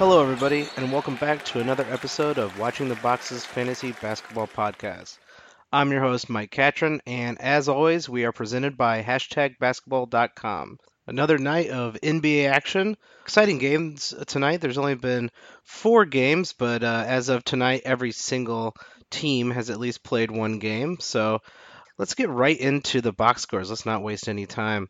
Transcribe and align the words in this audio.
Hello, 0.00 0.22
everybody, 0.22 0.66
and 0.78 0.90
welcome 0.90 1.16
back 1.16 1.44
to 1.44 1.60
another 1.60 1.84
episode 1.90 2.38
of 2.38 2.58
Watching 2.58 2.88
the 2.88 2.94
Boxes 2.94 3.44
Fantasy 3.44 3.92
Basketball 4.00 4.46
Podcast. 4.46 5.18
I'm 5.70 5.92
your 5.92 6.00
host, 6.00 6.30
Mike 6.30 6.50
Catron, 6.50 7.02
and 7.06 7.38
as 7.38 7.68
always, 7.68 8.08
we 8.08 8.24
are 8.24 8.32
presented 8.32 8.78
by 8.78 9.02
hashtagbasketball.com. 9.02 10.78
Another 11.06 11.36
night 11.36 11.68
of 11.68 11.98
NBA 12.02 12.48
action. 12.48 12.96
Exciting 13.24 13.58
games 13.58 14.14
tonight. 14.26 14.62
There's 14.62 14.78
only 14.78 14.94
been 14.94 15.30
four 15.64 16.06
games, 16.06 16.54
but 16.54 16.82
uh, 16.82 17.04
as 17.06 17.28
of 17.28 17.44
tonight, 17.44 17.82
every 17.84 18.12
single 18.12 18.74
team 19.10 19.50
has 19.50 19.68
at 19.68 19.80
least 19.80 20.02
played 20.02 20.30
one 20.30 20.60
game. 20.60 20.96
So 20.98 21.42
let's 21.98 22.14
get 22.14 22.30
right 22.30 22.58
into 22.58 23.02
the 23.02 23.12
box 23.12 23.42
scores. 23.42 23.68
Let's 23.68 23.84
not 23.84 24.02
waste 24.02 24.30
any 24.30 24.46
time. 24.46 24.88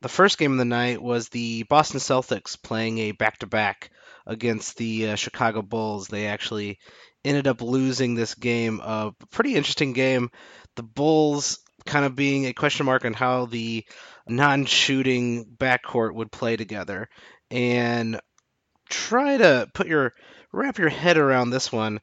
The 0.00 0.08
first 0.08 0.38
game 0.38 0.50
of 0.50 0.58
the 0.58 0.64
night 0.64 1.00
was 1.00 1.28
the 1.28 1.62
Boston 1.62 2.00
Celtics 2.00 2.60
playing 2.60 2.98
a 2.98 3.12
back 3.12 3.38
to 3.38 3.46
back 3.46 3.92
against 4.26 4.76
the 4.76 5.10
uh, 5.10 5.14
Chicago 5.16 5.62
Bulls. 5.62 6.08
They 6.08 6.26
actually 6.26 6.78
ended 7.24 7.46
up 7.46 7.62
losing 7.62 8.14
this 8.14 8.34
game. 8.34 8.80
A 8.80 9.12
pretty 9.30 9.54
interesting 9.54 9.92
game. 9.92 10.30
The 10.76 10.82
Bulls 10.82 11.58
kind 11.86 12.04
of 12.04 12.14
being 12.14 12.46
a 12.46 12.52
question 12.52 12.86
mark 12.86 13.04
on 13.04 13.14
how 13.14 13.46
the 13.46 13.84
non-shooting 14.28 15.46
backcourt 15.56 16.14
would 16.14 16.30
play 16.30 16.56
together, 16.56 17.08
and 17.50 18.20
try 18.88 19.36
to 19.36 19.68
put 19.74 19.86
your 19.86 20.12
wrap 20.52 20.78
your 20.78 20.88
head 20.88 21.16
around 21.16 21.50
this 21.50 21.72
one. 21.72 22.00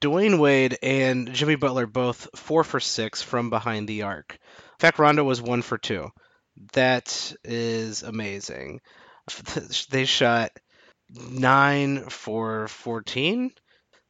Dwyane 0.00 0.38
Wade 0.38 0.78
and 0.82 1.32
Jimmy 1.32 1.54
Butler 1.54 1.86
both 1.86 2.28
four 2.34 2.64
for 2.64 2.80
six 2.80 3.22
from 3.22 3.50
behind 3.50 3.86
the 3.86 4.02
arc. 4.02 4.32
In 4.32 4.78
fact, 4.80 4.98
Rondo 4.98 5.22
was 5.22 5.40
one 5.40 5.62
for 5.62 5.78
two. 5.78 6.10
That 6.72 7.34
is 7.44 8.02
amazing. 8.02 8.80
They 9.90 10.04
shot 10.04 10.50
nine 11.14 12.08
for 12.08 12.68
14. 12.68 13.52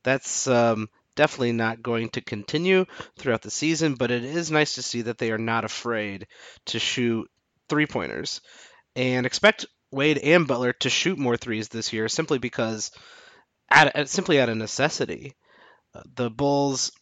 That's 0.04 0.46
um, 0.46 0.88
definitely 1.16 1.52
not 1.52 1.82
going 1.82 2.10
to 2.10 2.20
continue 2.20 2.86
throughout 3.18 3.42
the 3.42 3.50
season, 3.50 3.94
but 3.94 4.10
it 4.10 4.24
is 4.24 4.50
nice 4.50 4.74
to 4.76 4.82
see 4.82 5.02
that 5.02 5.18
they 5.18 5.30
are 5.30 5.38
not 5.38 5.64
afraid 5.64 6.26
to 6.66 6.78
shoot 6.78 7.30
three 7.68 7.86
pointers 7.86 8.40
and 8.96 9.26
expect 9.26 9.66
Wade 9.90 10.18
and 10.18 10.46
Butler 10.46 10.72
to 10.74 10.90
shoot 10.90 11.18
more 11.18 11.36
threes 11.36 11.68
this 11.68 11.92
year 11.92 12.08
simply 12.08 12.38
because, 12.38 12.90
at, 13.70 14.08
simply 14.08 14.40
out 14.40 14.48
of 14.48 14.56
necessity. 14.56 15.34
Uh, 15.94 16.02
the 16.14 16.30
Bulls 16.30 16.92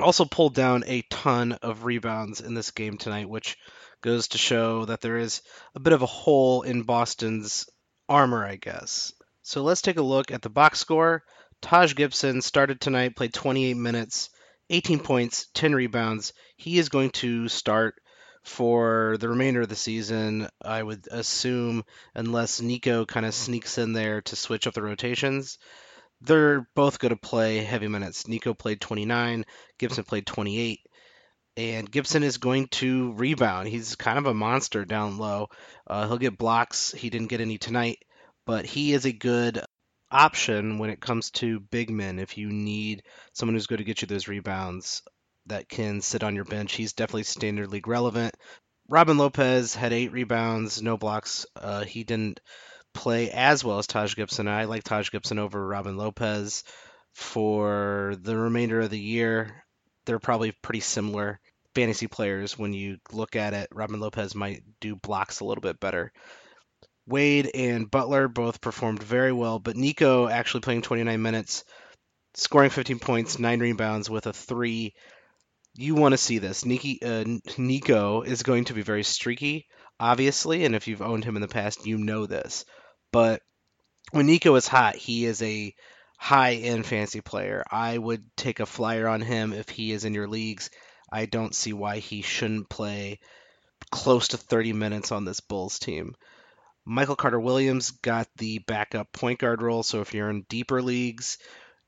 also 0.00 0.24
pulled 0.24 0.54
down 0.54 0.84
a 0.86 1.02
ton 1.10 1.52
of 1.52 1.84
rebounds 1.84 2.40
in 2.40 2.54
this 2.54 2.70
game 2.72 2.98
tonight, 2.98 3.28
which 3.28 3.56
goes 4.00 4.28
to 4.28 4.38
show 4.38 4.84
that 4.84 5.00
there 5.00 5.18
is 5.18 5.42
a 5.74 5.80
bit 5.80 5.92
of 5.92 6.02
a 6.02 6.06
hole 6.06 6.62
in 6.62 6.82
Boston's 6.82 7.68
armor, 8.08 8.44
I 8.44 8.56
guess. 8.56 9.12
So 9.48 9.62
let's 9.62 9.80
take 9.80 9.96
a 9.96 10.02
look 10.02 10.30
at 10.30 10.42
the 10.42 10.50
box 10.50 10.78
score. 10.78 11.24
Taj 11.62 11.94
Gibson 11.94 12.42
started 12.42 12.82
tonight, 12.82 13.16
played 13.16 13.32
28 13.32 13.78
minutes, 13.78 14.28
18 14.68 15.00
points, 15.00 15.46
10 15.54 15.74
rebounds. 15.74 16.34
He 16.58 16.78
is 16.78 16.90
going 16.90 17.12
to 17.12 17.48
start 17.48 17.94
for 18.44 19.16
the 19.18 19.30
remainder 19.30 19.62
of 19.62 19.70
the 19.70 19.74
season, 19.74 20.48
I 20.62 20.82
would 20.82 21.08
assume, 21.10 21.86
unless 22.14 22.60
Nico 22.60 23.06
kind 23.06 23.24
of 23.24 23.32
sneaks 23.32 23.78
in 23.78 23.94
there 23.94 24.20
to 24.20 24.36
switch 24.36 24.66
up 24.66 24.74
the 24.74 24.82
rotations. 24.82 25.56
They're 26.20 26.68
both 26.74 26.98
going 26.98 27.14
to 27.14 27.16
play 27.16 27.60
heavy 27.60 27.88
minutes. 27.88 28.28
Nico 28.28 28.52
played 28.52 28.82
29, 28.82 29.46
Gibson 29.78 30.04
played 30.04 30.26
28 30.26 30.80
and 31.56 31.90
Gibson 31.90 32.22
is 32.22 32.36
going 32.38 32.68
to 32.68 33.12
rebound. 33.14 33.66
He's 33.66 33.96
kind 33.96 34.18
of 34.18 34.26
a 34.26 34.34
monster 34.34 34.84
down 34.84 35.18
low. 35.18 35.48
Uh, 35.86 36.06
he'll 36.06 36.18
get 36.18 36.38
blocks. 36.38 36.92
He 36.92 37.10
didn't 37.10 37.26
get 37.26 37.40
any 37.40 37.58
tonight, 37.58 37.98
but 38.48 38.64
he 38.64 38.94
is 38.94 39.04
a 39.04 39.12
good 39.12 39.62
option 40.10 40.78
when 40.78 40.88
it 40.88 41.02
comes 41.02 41.30
to 41.30 41.60
big 41.60 41.90
men. 41.90 42.18
If 42.18 42.38
you 42.38 42.48
need 42.48 43.02
someone 43.34 43.54
who's 43.54 43.66
going 43.66 43.76
to 43.76 43.84
get 43.84 44.00
you 44.00 44.08
those 44.08 44.26
rebounds 44.26 45.02
that 45.48 45.68
can 45.68 46.00
sit 46.00 46.24
on 46.24 46.34
your 46.34 46.46
bench, 46.46 46.72
he's 46.72 46.94
definitely 46.94 47.24
standard 47.24 47.68
league 47.68 47.86
relevant. 47.86 48.34
Robin 48.88 49.18
Lopez 49.18 49.74
had 49.74 49.92
eight 49.92 50.12
rebounds, 50.12 50.80
no 50.80 50.96
blocks. 50.96 51.44
Uh, 51.54 51.84
he 51.84 52.04
didn't 52.04 52.40
play 52.94 53.30
as 53.30 53.62
well 53.62 53.80
as 53.80 53.86
Taj 53.86 54.16
Gibson. 54.16 54.48
I 54.48 54.64
like 54.64 54.82
Taj 54.82 55.10
Gibson 55.10 55.38
over 55.38 55.68
Robin 55.68 55.98
Lopez 55.98 56.64
for 57.12 58.14
the 58.18 58.34
remainder 58.34 58.80
of 58.80 58.88
the 58.88 58.98
year. 58.98 59.62
They're 60.06 60.18
probably 60.18 60.52
pretty 60.62 60.80
similar 60.80 61.38
fantasy 61.74 62.06
players 62.06 62.58
when 62.58 62.72
you 62.72 62.96
look 63.12 63.36
at 63.36 63.52
it. 63.52 63.68
Robin 63.74 64.00
Lopez 64.00 64.34
might 64.34 64.62
do 64.80 64.96
blocks 64.96 65.40
a 65.40 65.44
little 65.44 65.60
bit 65.60 65.78
better. 65.78 66.14
Wade 67.08 67.50
and 67.54 67.90
Butler 67.90 68.28
both 68.28 68.60
performed 68.60 69.02
very 69.02 69.32
well, 69.32 69.58
but 69.58 69.76
Nico 69.76 70.28
actually 70.28 70.60
playing 70.60 70.82
29 70.82 71.20
minutes, 71.22 71.64
scoring 72.34 72.70
15 72.70 72.98
points, 72.98 73.38
nine 73.38 73.60
rebounds 73.60 74.10
with 74.10 74.26
a 74.26 74.32
three. 74.32 74.94
You 75.74 75.94
want 75.94 76.12
to 76.12 76.18
see 76.18 76.38
this. 76.38 76.64
Niki, 76.64 76.98
uh, 77.02 77.40
Nico 77.56 78.22
is 78.22 78.42
going 78.42 78.66
to 78.66 78.74
be 78.74 78.82
very 78.82 79.04
streaky, 79.04 79.68
obviously, 79.98 80.66
and 80.66 80.74
if 80.74 80.86
you've 80.86 81.00
owned 81.00 81.24
him 81.24 81.36
in 81.36 81.42
the 81.42 81.48
past, 81.48 81.86
you 81.86 81.96
know 81.96 82.26
this. 82.26 82.66
But 83.10 83.40
when 84.10 84.26
Nico 84.26 84.54
is 84.56 84.68
hot, 84.68 84.96
he 84.96 85.24
is 85.24 85.40
a 85.40 85.74
high 86.18 86.54
end 86.54 86.84
fantasy 86.84 87.22
player. 87.22 87.64
I 87.70 87.96
would 87.96 88.24
take 88.36 88.60
a 88.60 88.66
flyer 88.66 89.08
on 89.08 89.22
him 89.22 89.54
if 89.54 89.70
he 89.70 89.92
is 89.92 90.04
in 90.04 90.12
your 90.12 90.28
leagues. 90.28 90.68
I 91.10 91.24
don't 91.24 91.54
see 91.54 91.72
why 91.72 92.00
he 92.00 92.20
shouldn't 92.20 92.68
play 92.68 93.20
close 93.90 94.28
to 94.28 94.36
30 94.36 94.74
minutes 94.74 95.10
on 95.10 95.24
this 95.24 95.40
Bulls 95.40 95.78
team. 95.78 96.14
Michael 96.90 97.16
Carter 97.16 97.38
Williams 97.38 97.90
got 97.90 98.28
the 98.38 98.60
backup 98.60 99.12
point 99.12 99.38
guard 99.38 99.60
role, 99.60 99.82
so 99.82 100.00
if 100.00 100.14
you're 100.14 100.30
in 100.30 100.46
deeper 100.48 100.80
leagues, 100.80 101.36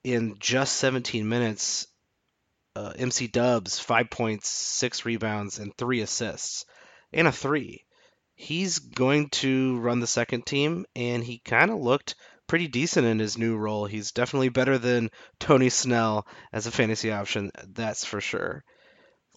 in 0.05 0.37
just 0.39 0.77
17 0.77 1.27
minutes, 1.27 1.87
uh, 2.77 2.93
MC 2.97 3.27
Dubs, 3.27 3.81
five 3.81 4.11
points, 4.11 4.51
six 4.51 5.07
rebounds, 5.07 5.59
and 5.59 5.75
three 5.75 6.03
assists, 6.03 6.67
and 7.15 7.27
a 7.27 7.33
three. 7.33 7.87
He's 8.35 8.79
going 8.79 9.31
to 9.31 9.79
run 9.79 10.01
the 10.01 10.07
second 10.07 10.45
team, 10.45 10.85
and 10.95 11.25
he 11.25 11.39
kind 11.39 11.71
of 11.71 11.81
looked 11.81 12.15
pretty 12.47 12.69
decent 12.69 13.07
in 13.07 13.19
his 13.19 13.39
new 13.39 13.57
role. 13.57 13.87
He's 13.87 14.13
definitely 14.13 14.51
better 14.51 14.77
than 14.77 15.11
Tony 15.39 15.71
Snell 15.71 16.27
as 16.53 16.67
a 16.67 16.71
fantasy 16.71 17.11
option, 17.11 17.53
that's 17.69 18.05
for 18.05 18.21
sure 18.21 18.65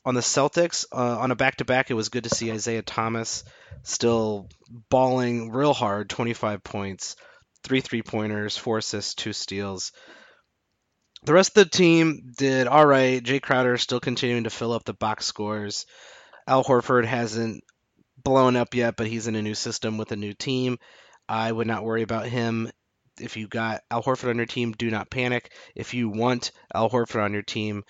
on 0.06 0.16
the 0.16 0.22
Celtics, 0.22 0.86
uh, 0.92 1.20
on 1.20 1.32
a 1.32 1.36
back 1.36 1.58
to 1.58 1.66
back, 1.66 1.90
it 1.90 1.96
was 1.96 2.10
good 2.10 2.26
to 2.26 2.30
see 2.30 2.52
Isaiah 2.52 2.82
Thomas 2.82 3.44
still 3.84 4.50
balling 4.90 5.52
real 5.52 5.74
hard 5.74 6.10
25 6.10 6.64
points, 6.64 7.16
three 7.64 7.82
three 7.82 8.02
pointers, 8.02 8.58
four 8.58 8.80
assists, 8.80 9.16
two 9.16 9.34
steals. 9.34 9.92
The 11.24 11.34
rest 11.34 11.58
of 11.58 11.64
the 11.64 11.70
team 11.70 12.34
did 12.38 12.68
all 12.68 12.86
right. 12.86 13.24
Jae 13.24 13.42
Crowder 13.42 13.78
still 13.78 14.02
continuing 14.02 14.44
to 14.44 14.50
fill 14.50 14.74
up 14.74 14.84
the 14.84 14.94
box 14.94 15.26
scores. 15.26 15.86
Al 16.46 16.66
Horford 16.66 17.06
hasn't 17.06 17.64
blown 18.22 18.58
up 18.58 18.76
yet, 18.76 18.98
but 18.98 19.08
he's 19.08 19.28
in 19.28 19.36
a 19.36 19.42
new 19.42 19.56
system 19.56 19.98
with 19.98 20.12
a 20.12 20.18
new 20.18 20.34
team. 20.34 20.80
I 21.30 21.50
would 21.50 21.68
not 21.68 21.86
worry 21.86 22.02
about 22.02 22.26
him. 22.28 22.70
If 23.22 23.38
you 23.38 23.48
got 23.48 23.84
Al 23.90 24.04
Horford 24.04 24.32
on 24.32 24.38
your 24.38 24.46
team, 24.48 24.74
do 24.74 24.90
not 24.92 25.10
panic. 25.10 25.54
If 25.76 25.94
you 25.94 26.10
want 26.10 26.52
Al 26.74 26.90
Horford 26.90 27.24
on 27.24 27.32
your 27.32 27.42
team, 27.42 27.86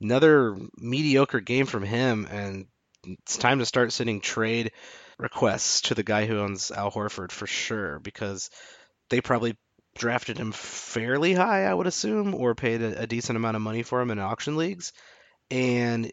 another 0.00 0.56
mediocre 0.76 1.40
game 1.40 1.66
from 1.66 1.82
him, 1.82 2.26
and 2.30 2.66
it's 3.04 3.36
time 3.36 3.58
to 3.58 3.66
start 3.66 3.92
sending 3.92 4.20
trade 4.20 4.72
requests 5.18 5.82
to 5.82 5.94
the 5.94 6.02
guy 6.02 6.26
who 6.26 6.40
owns 6.40 6.70
Al 6.70 6.90
Horford 6.90 7.32
for 7.32 7.46
sure, 7.46 7.98
because 8.00 8.50
they 9.10 9.20
probably 9.20 9.56
drafted 9.96 10.38
him 10.38 10.52
fairly 10.52 11.34
high, 11.34 11.64
I 11.64 11.74
would 11.74 11.86
assume, 11.86 12.34
or 12.34 12.54
paid 12.54 12.82
a, 12.82 13.02
a 13.02 13.06
decent 13.06 13.36
amount 13.36 13.56
of 13.56 13.62
money 13.62 13.82
for 13.82 14.00
him 14.00 14.10
in 14.10 14.18
auction 14.18 14.56
leagues, 14.56 14.92
and 15.50 16.10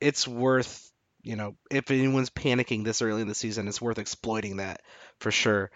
it's 0.00 0.26
worth 0.26 0.90
you 1.22 1.36
know, 1.36 1.56
if 1.70 1.90
anyone's 1.90 2.30
panicking 2.30 2.84
this 2.84 3.02
early 3.02 3.22
in 3.22 3.28
the 3.28 3.34
season, 3.34 3.68
it's 3.68 3.80
worth 3.80 3.98
exploiting 3.98 4.56
that 4.56 4.80
for 5.18 5.30
sure. 5.30 5.70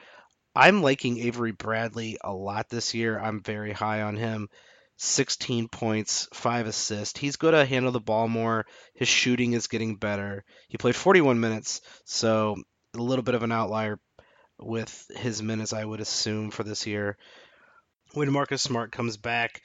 I'm 0.54 0.82
liking 0.82 1.18
Avery 1.18 1.52
Bradley 1.52 2.16
a 2.22 2.32
lot 2.32 2.68
this 2.68 2.94
year. 2.94 3.18
I'm 3.18 3.42
very 3.42 3.72
high 3.72 4.02
on 4.02 4.16
him. 4.16 4.48
16 4.96 5.68
points, 5.68 6.28
5 6.32 6.66
assists. 6.66 7.18
He's 7.18 7.36
going 7.36 7.54
to 7.54 7.64
handle 7.64 7.92
the 7.92 8.00
ball 8.00 8.28
more. 8.28 8.66
His 8.94 9.08
shooting 9.08 9.52
is 9.52 9.66
getting 9.66 9.96
better. 9.96 10.44
He 10.68 10.78
played 10.78 10.96
41 10.96 11.40
minutes, 11.40 11.80
so 12.04 12.56
a 12.94 12.98
little 12.98 13.24
bit 13.24 13.34
of 13.34 13.42
an 13.42 13.52
outlier 13.52 13.98
with 14.58 15.10
his 15.16 15.42
minutes, 15.42 15.72
I 15.72 15.84
would 15.84 16.00
assume, 16.00 16.50
for 16.50 16.62
this 16.62 16.86
year. 16.86 17.16
When 18.12 18.30
Marcus 18.32 18.62
Smart 18.62 18.92
comes 18.92 19.16
back, 19.16 19.62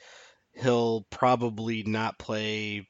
he'll 0.54 1.06
probably 1.12 1.84
not 1.84 2.18
play 2.18 2.88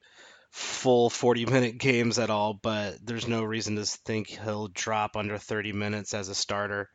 full 0.50 1.10
40 1.10 1.46
minute 1.46 1.78
games 1.78 2.18
at 2.18 2.30
all, 2.30 2.54
but 2.54 2.96
there's 3.04 3.28
no 3.28 3.42
reason 3.42 3.76
to 3.76 3.84
think 3.84 4.28
he'll 4.28 4.68
drop 4.68 5.16
under 5.16 5.38
30 5.38 5.72
minutes 5.72 6.14
as 6.14 6.28
a 6.28 6.34
starter. 6.34 6.88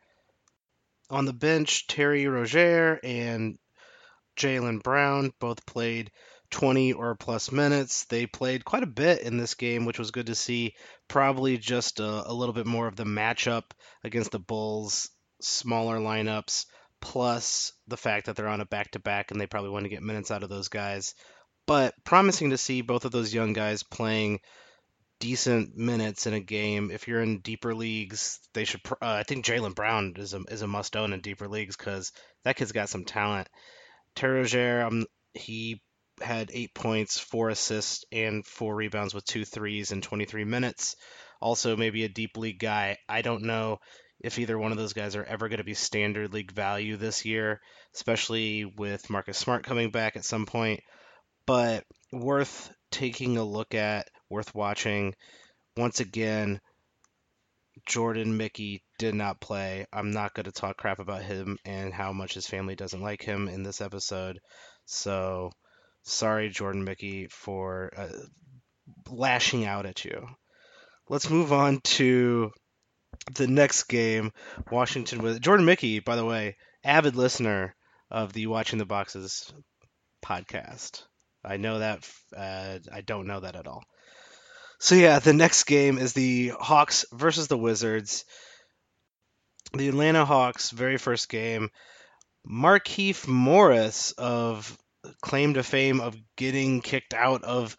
On 1.08 1.24
the 1.24 1.32
bench, 1.32 1.86
Terry 1.86 2.26
Rozier 2.26 2.98
and 3.04 3.58
Jaylen 4.36 4.82
Brown 4.82 5.32
both 5.40 5.64
played 5.66 6.10
20 6.50 6.92
or 6.92 7.14
plus 7.16 7.50
minutes. 7.50 8.04
They 8.04 8.26
played 8.26 8.64
quite 8.64 8.82
a 8.82 8.86
bit 8.86 9.22
in 9.22 9.36
this 9.36 9.54
game, 9.54 9.84
which 9.84 9.98
was 9.98 10.10
good 10.10 10.26
to 10.26 10.34
see. 10.34 10.74
Probably 11.08 11.58
just 11.58 12.00
a, 12.00 12.30
a 12.30 12.32
little 12.32 12.52
bit 12.52 12.66
more 12.66 12.86
of 12.86 12.96
the 12.96 13.04
matchup 13.04 13.64
against 14.04 14.30
the 14.30 14.38
Bulls, 14.38 15.10
smaller 15.40 15.98
lineups, 15.98 16.66
plus 17.00 17.72
the 17.88 17.96
fact 17.96 18.26
that 18.26 18.36
they're 18.36 18.48
on 18.48 18.60
a 18.60 18.66
back 18.66 18.92
to 18.92 18.98
back 18.98 19.30
and 19.30 19.40
they 19.40 19.46
probably 19.46 19.70
want 19.70 19.84
to 19.84 19.90
get 19.90 20.02
minutes 20.02 20.30
out 20.30 20.42
of 20.42 20.48
those 20.48 20.68
guys. 20.68 21.14
But 21.66 21.94
promising 22.04 22.50
to 22.50 22.58
see 22.58 22.80
both 22.82 23.04
of 23.04 23.12
those 23.12 23.34
young 23.34 23.52
guys 23.52 23.82
playing 23.82 24.40
decent 25.18 25.76
minutes 25.76 26.26
in 26.26 26.34
a 26.34 26.40
game. 26.40 26.90
If 26.90 27.08
you're 27.08 27.22
in 27.22 27.40
deeper 27.40 27.74
leagues, 27.74 28.38
they 28.54 28.64
should. 28.64 28.80
Uh, 28.90 28.96
I 29.00 29.22
think 29.24 29.44
Jaylen 29.44 29.74
Brown 29.74 30.14
is 30.16 30.34
a 30.34 30.42
is 30.48 30.62
a 30.62 30.66
must 30.66 30.96
own 30.96 31.12
in 31.12 31.20
deeper 31.20 31.48
leagues 31.48 31.76
because 31.76 32.12
that 32.44 32.56
kid's 32.56 32.72
got 32.72 32.88
some 32.88 33.04
talent. 33.04 33.48
Terry 34.16 34.40
Rozier, 34.40 34.82
um, 34.82 35.04
he 35.34 35.80
had 36.20 36.50
eight 36.52 36.74
points, 36.74 37.20
four 37.20 37.50
assists, 37.50 38.04
and 38.10 38.44
four 38.46 38.74
rebounds 38.74 39.14
with 39.14 39.24
two 39.24 39.44
threes 39.44 39.92
in 39.92 40.00
23 40.00 40.44
minutes. 40.44 40.96
Also, 41.40 41.76
maybe 41.76 42.04
a 42.04 42.08
deep 42.08 42.36
league 42.36 42.58
guy. 42.58 42.96
I 43.08 43.20
don't 43.20 43.42
know 43.42 43.78
if 44.20 44.38
either 44.38 44.58
one 44.58 44.72
of 44.72 44.78
those 44.78 44.94
guys 44.94 45.14
are 45.14 45.24
ever 45.24 45.48
going 45.48 45.58
to 45.58 45.64
be 45.64 45.74
standard 45.74 46.32
league 46.32 46.50
value 46.50 46.96
this 46.96 47.26
year, 47.26 47.60
especially 47.94 48.64
with 48.64 49.10
Marcus 49.10 49.36
Smart 49.36 49.64
coming 49.64 49.90
back 49.90 50.16
at 50.16 50.24
some 50.24 50.46
point. 50.46 50.80
But 51.46 51.84
worth 52.10 52.72
taking 52.90 53.36
a 53.36 53.44
look 53.44 53.74
at, 53.74 54.08
worth 54.30 54.54
watching. 54.54 55.14
Once 55.76 56.00
again, 56.00 56.60
Jordan 57.84 58.36
Mickey 58.36 58.82
did 58.98 59.14
not 59.14 59.40
play. 59.40 59.86
I'm 59.92 60.10
not 60.10 60.34
going 60.34 60.44
to 60.44 60.52
talk 60.52 60.76
crap 60.76 60.98
about 60.98 61.22
him 61.22 61.58
and 61.64 61.92
how 61.92 62.12
much 62.12 62.34
his 62.34 62.46
family 62.46 62.74
doesn't 62.74 63.02
like 63.02 63.22
him 63.22 63.48
in 63.48 63.62
this 63.62 63.80
episode. 63.80 64.40
So, 64.86 65.50
sorry, 66.02 66.48
Jordan 66.48 66.84
Mickey, 66.84 67.28
for 67.28 67.92
uh, 67.96 68.08
lashing 69.10 69.64
out 69.64 69.86
at 69.86 70.04
you. 70.04 70.26
Let's 71.08 71.30
move 71.30 71.52
on 71.52 71.80
to 71.80 72.50
the 73.34 73.46
next 73.46 73.84
game. 73.84 74.32
Washington 74.70 75.22
with 75.22 75.40
Jordan 75.40 75.66
Mickey, 75.66 76.00
by 76.00 76.16
the 76.16 76.24
way, 76.24 76.56
avid 76.82 77.16
listener 77.16 77.74
of 78.10 78.32
the 78.32 78.46
Watching 78.46 78.78
the 78.78 78.86
Boxes 78.86 79.52
podcast. 80.24 81.02
I 81.44 81.56
know 81.56 81.78
that. 81.78 82.08
Uh, 82.36 82.78
I 82.92 83.00
don't 83.02 83.26
know 83.26 83.40
that 83.40 83.56
at 83.56 83.66
all. 83.66 83.84
So 84.78 84.94
yeah, 84.94 85.18
the 85.18 85.32
next 85.32 85.64
game 85.64 85.98
is 85.98 86.12
the 86.12 86.48
Hawks 86.48 87.04
versus 87.12 87.48
the 87.48 87.56
Wizards. 87.56 88.24
The 89.74 89.88
Atlanta 89.88 90.24
Hawks' 90.24 90.70
very 90.70 90.96
first 90.96 91.28
game. 91.28 91.70
Markieff 92.48 93.26
Morris 93.26 94.12
of 94.12 94.76
claim 95.20 95.54
to 95.54 95.62
fame 95.62 96.00
of 96.00 96.16
getting 96.36 96.80
kicked 96.80 97.14
out 97.14 97.42
of 97.42 97.76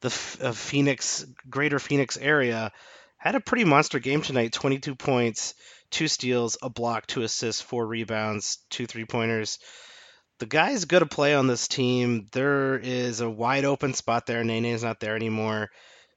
the 0.00 0.08
of 0.40 0.56
Phoenix, 0.56 1.24
Greater 1.48 1.78
Phoenix 1.78 2.16
area, 2.16 2.72
had 3.16 3.34
a 3.34 3.40
pretty 3.40 3.64
monster 3.64 3.98
game 3.98 4.22
tonight. 4.22 4.52
22 4.52 4.94
points, 4.94 5.54
two 5.90 6.08
steals, 6.08 6.58
a 6.62 6.68
block, 6.68 7.06
two 7.06 7.22
assists, 7.22 7.62
four 7.62 7.86
rebounds, 7.86 8.58
two 8.70 8.86
three 8.86 9.04
pointers 9.04 9.58
the 10.40 10.46
guy's 10.46 10.86
good 10.86 11.00
to 11.00 11.06
play 11.06 11.34
on 11.34 11.46
this 11.46 11.68
team. 11.68 12.26
There 12.32 12.78
is 12.78 13.20
a 13.20 13.30
wide 13.30 13.66
open 13.66 13.92
spot 13.92 14.26
there. 14.26 14.42
Nene's 14.42 14.82
not 14.82 14.98
there 14.98 15.14
anymore. 15.14 15.68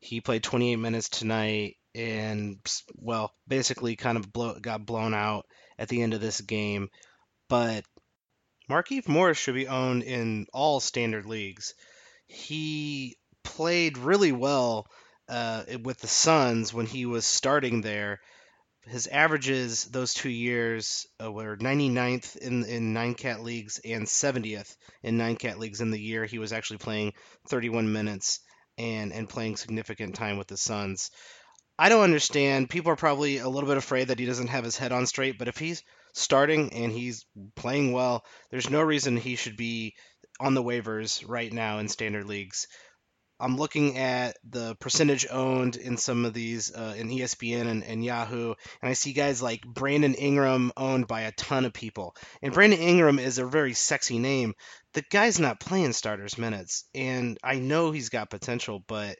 He 0.03 0.21
played 0.21 0.43
28 0.43 0.75
minutes 0.75 1.09
tonight 1.09 1.77
and, 1.95 2.59
well, 2.95 3.31
basically 3.47 3.95
kind 3.95 4.17
of 4.17 4.31
blow, 4.31 4.59
got 4.59 4.85
blown 4.85 5.13
out 5.13 5.45
at 5.79 5.87
the 5.87 6.01
end 6.01 6.13
of 6.13 6.21
this 6.21 6.41
game. 6.41 6.89
But 7.47 7.85
Markieff 8.69 9.07
Morris 9.07 9.37
should 9.37 9.55
be 9.55 9.67
owned 9.67 10.03
in 10.03 10.47
all 10.53 10.79
standard 10.79 11.25
leagues. 11.25 11.73
He 12.27 13.17
played 13.43 13.97
really 13.97 14.31
well 14.31 14.87
uh, 15.29 15.63
with 15.83 15.99
the 15.99 16.07
Suns 16.07 16.73
when 16.73 16.85
he 16.85 17.05
was 17.05 17.25
starting 17.25 17.81
there 17.81 18.19
his 18.85 19.07
averages 19.07 19.85
those 19.85 20.13
two 20.13 20.29
years 20.29 21.07
uh, 21.23 21.31
were 21.31 21.55
99th 21.57 22.35
in 22.37 22.65
in 22.65 22.93
nine 22.93 23.13
cat 23.13 23.41
leagues 23.41 23.79
and 23.83 24.05
70th 24.05 24.75
in 25.01 25.17
nine 25.17 25.37
cat 25.37 25.57
leagues 25.57 25.81
in 25.81 25.91
the 25.91 25.99
year 25.99 26.25
he 26.25 26.37
was 26.37 26.51
actually 26.51 26.79
playing 26.79 27.13
31 27.47 27.91
minutes 27.91 28.41
and 28.77 29.13
and 29.13 29.29
playing 29.29 29.57
significant 29.57 30.15
time 30.15 30.37
with 30.37 30.47
the 30.47 30.57
Suns. 30.57 31.11
I 31.77 31.89
don't 31.89 32.03
understand. 32.03 32.69
People 32.69 32.91
are 32.91 32.97
probably 32.97 33.37
a 33.37 33.49
little 33.49 33.67
bit 33.67 33.77
afraid 33.77 34.09
that 34.09 34.19
he 34.19 34.25
doesn't 34.25 34.47
have 34.47 34.63
his 34.63 34.77
head 34.77 34.91
on 34.91 35.07
straight, 35.07 35.37
but 35.39 35.47
if 35.47 35.57
he's 35.57 35.83
starting 36.13 36.71
and 36.73 36.91
he's 36.91 37.25
playing 37.55 37.91
well, 37.91 38.23
there's 38.51 38.69
no 38.69 38.81
reason 38.81 39.17
he 39.17 39.35
should 39.35 39.57
be 39.57 39.95
on 40.39 40.53
the 40.53 40.63
waivers 40.63 41.23
right 41.27 41.51
now 41.51 41.79
in 41.79 41.87
standard 41.87 42.25
leagues. 42.25 42.67
I'm 43.43 43.57
looking 43.57 43.97
at 43.97 44.37
the 44.49 44.75
percentage 44.75 45.27
owned 45.29 45.75
in 45.75 45.97
some 45.97 46.23
of 46.23 46.33
these 46.33 46.73
uh, 46.73 46.95
in 46.97 47.09
ESPN 47.09 47.67
and, 47.67 47.83
and, 47.83 48.01
Yahoo, 48.01 48.53
and 48.81 48.89
I 48.89 48.93
see 48.93 49.11
guys 49.11 49.41
like 49.41 49.65
Brandon 49.65 50.13
Ingram 50.13 50.71
owned 50.77 51.07
by 51.07 51.21
a 51.21 51.33
ton 51.33 51.65
of 51.65 51.73
people. 51.73 52.15
And 52.41 52.53
Brandon 52.53 52.79
Ingram 52.79 53.19
is 53.19 53.39
a 53.39 53.45
very 53.45 53.73
sexy 53.73 54.17
name. 54.17 54.53
The 54.93 55.03
guy's 55.11 55.41
not 55.41 55.59
playing 55.59 55.91
starters 55.91 56.37
minutes, 56.37 56.85
and 56.95 57.37
I 57.43 57.55
know 57.55 57.91
he's 57.91 58.07
got 58.07 58.29
potential, 58.29 58.81
but 58.87 59.17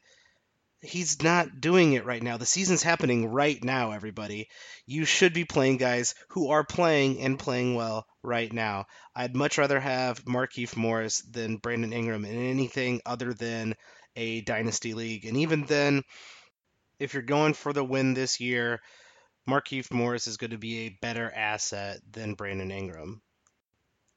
he's 0.83 1.21
not 1.21 1.59
doing 1.59 1.93
it 1.93 2.05
right 2.05 2.23
now. 2.23 2.37
The 2.37 2.45
season's 2.45 2.83
happening 2.83 3.27
right 3.27 3.61
now, 3.61 3.91
everybody. 3.91 4.49
You 4.85 5.03
should 5.03 5.33
be 5.33 5.43
playing 5.45 5.77
guys 5.77 6.15
who 6.29 6.49
are 6.49 6.63
playing 6.63 7.19
and 7.19 7.39
playing 7.39 7.75
well 7.75 8.05
right 8.21 8.51
now. 8.51 8.85
I'd 9.15 9.35
much 9.35 9.57
rather 9.57 9.79
have 9.79 10.23
Markieff 10.25 10.77
Morris 10.77 11.21
than 11.21 11.57
Brandon 11.57 11.91
Ingram 11.91 12.25
in 12.25 12.37
anything 12.37 13.01
other 13.05 13.33
than 13.33 13.75
a 14.15 14.41
dynasty 14.41 14.93
league. 14.93 15.25
And 15.25 15.37
even 15.37 15.65
then, 15.65 16.03
if 16.99 17.13
you're 17.13 17.23
going 17.23 17.53
for 17.53 17.73
the 17.73 17.83
win 17.83 18.13
this 18.13 18.39
year, 18.39 18.81
Markieff 19.47 19.91
Morris 19.91 20.27
is 20.27 20.37
going 20.37 20.51
to 20.51 20.57
be 20.57 20.85
a 20.85 20.97
better 21.01 21.29
asset 21.29 21.99
than 22.11 22.35
Brandon 22.35 22.71
Ingram. 22.71 23.21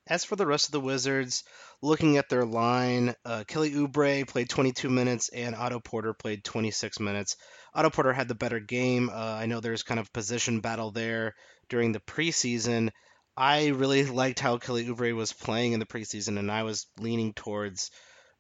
As 0.08 0.25
for 0.25 0.37
the 0.37 0.46
rest 0.46 0.66
of 0.66 0.72
the 0.72 0.81
Wizards, 0.81 1.43
looking 1.82 2.16
at 2.16 2.28
their 2.28 2.44
line, 2.44 3.12
uh, 3.25 3.43
Kelly 3.48 3.72
Oubre 3.72 4.26
played 4.28 4.48
22 4.48 4.88
minutes 4.88 5.31
and 5.31 5.56
Otto 5.56 5.81
Porter 5.81 6.14
played 6.14 6.44
26 6.44 7.00
minutes. 7.00 7.37
Otto 7.75 7.90
Porter 7.90 8.12
had 8.12 8.28
the 8.28 8.37
better 8.37 8.60
game. 8.60 9.10
Uh, 9.10 9.12
I 9.12 9.46
know 9.46 9.58
there's 9.58 9.82
kind 9.82 9.98
of 9.98 10.12
position 10.12 10.60
battle 10.60 10.93
there 10.93 11.34
during 11.69 11.90
the 11.90 11.98
preseason. 12.00 12.90
I 13.37 13.69
really 13.69 14.04
liked 14.04 14.38
how 14.38 14.58
Kelly 14.58 14.87
Oubre 14.87 15.12
was 15.14 15.32
playing 15.32 15.72
in 15.72 15.81
the 15.81 15.87
preseason, 15.87 16.38
and 16.38 16.52
I 16.52 16.62
was 16.62 16.87
leaning 16.98 17.34
towards 17.34 17.90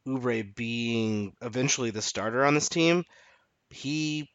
Oubre 0.06 0.54
being 0.54 1.34
eventually 1.42 1.90
the 1.90 2.02
starter 2.02 2.44
on 2.44 2.54
this 2.54 2.68
team. 2.68 3.04
He 3.70 4.30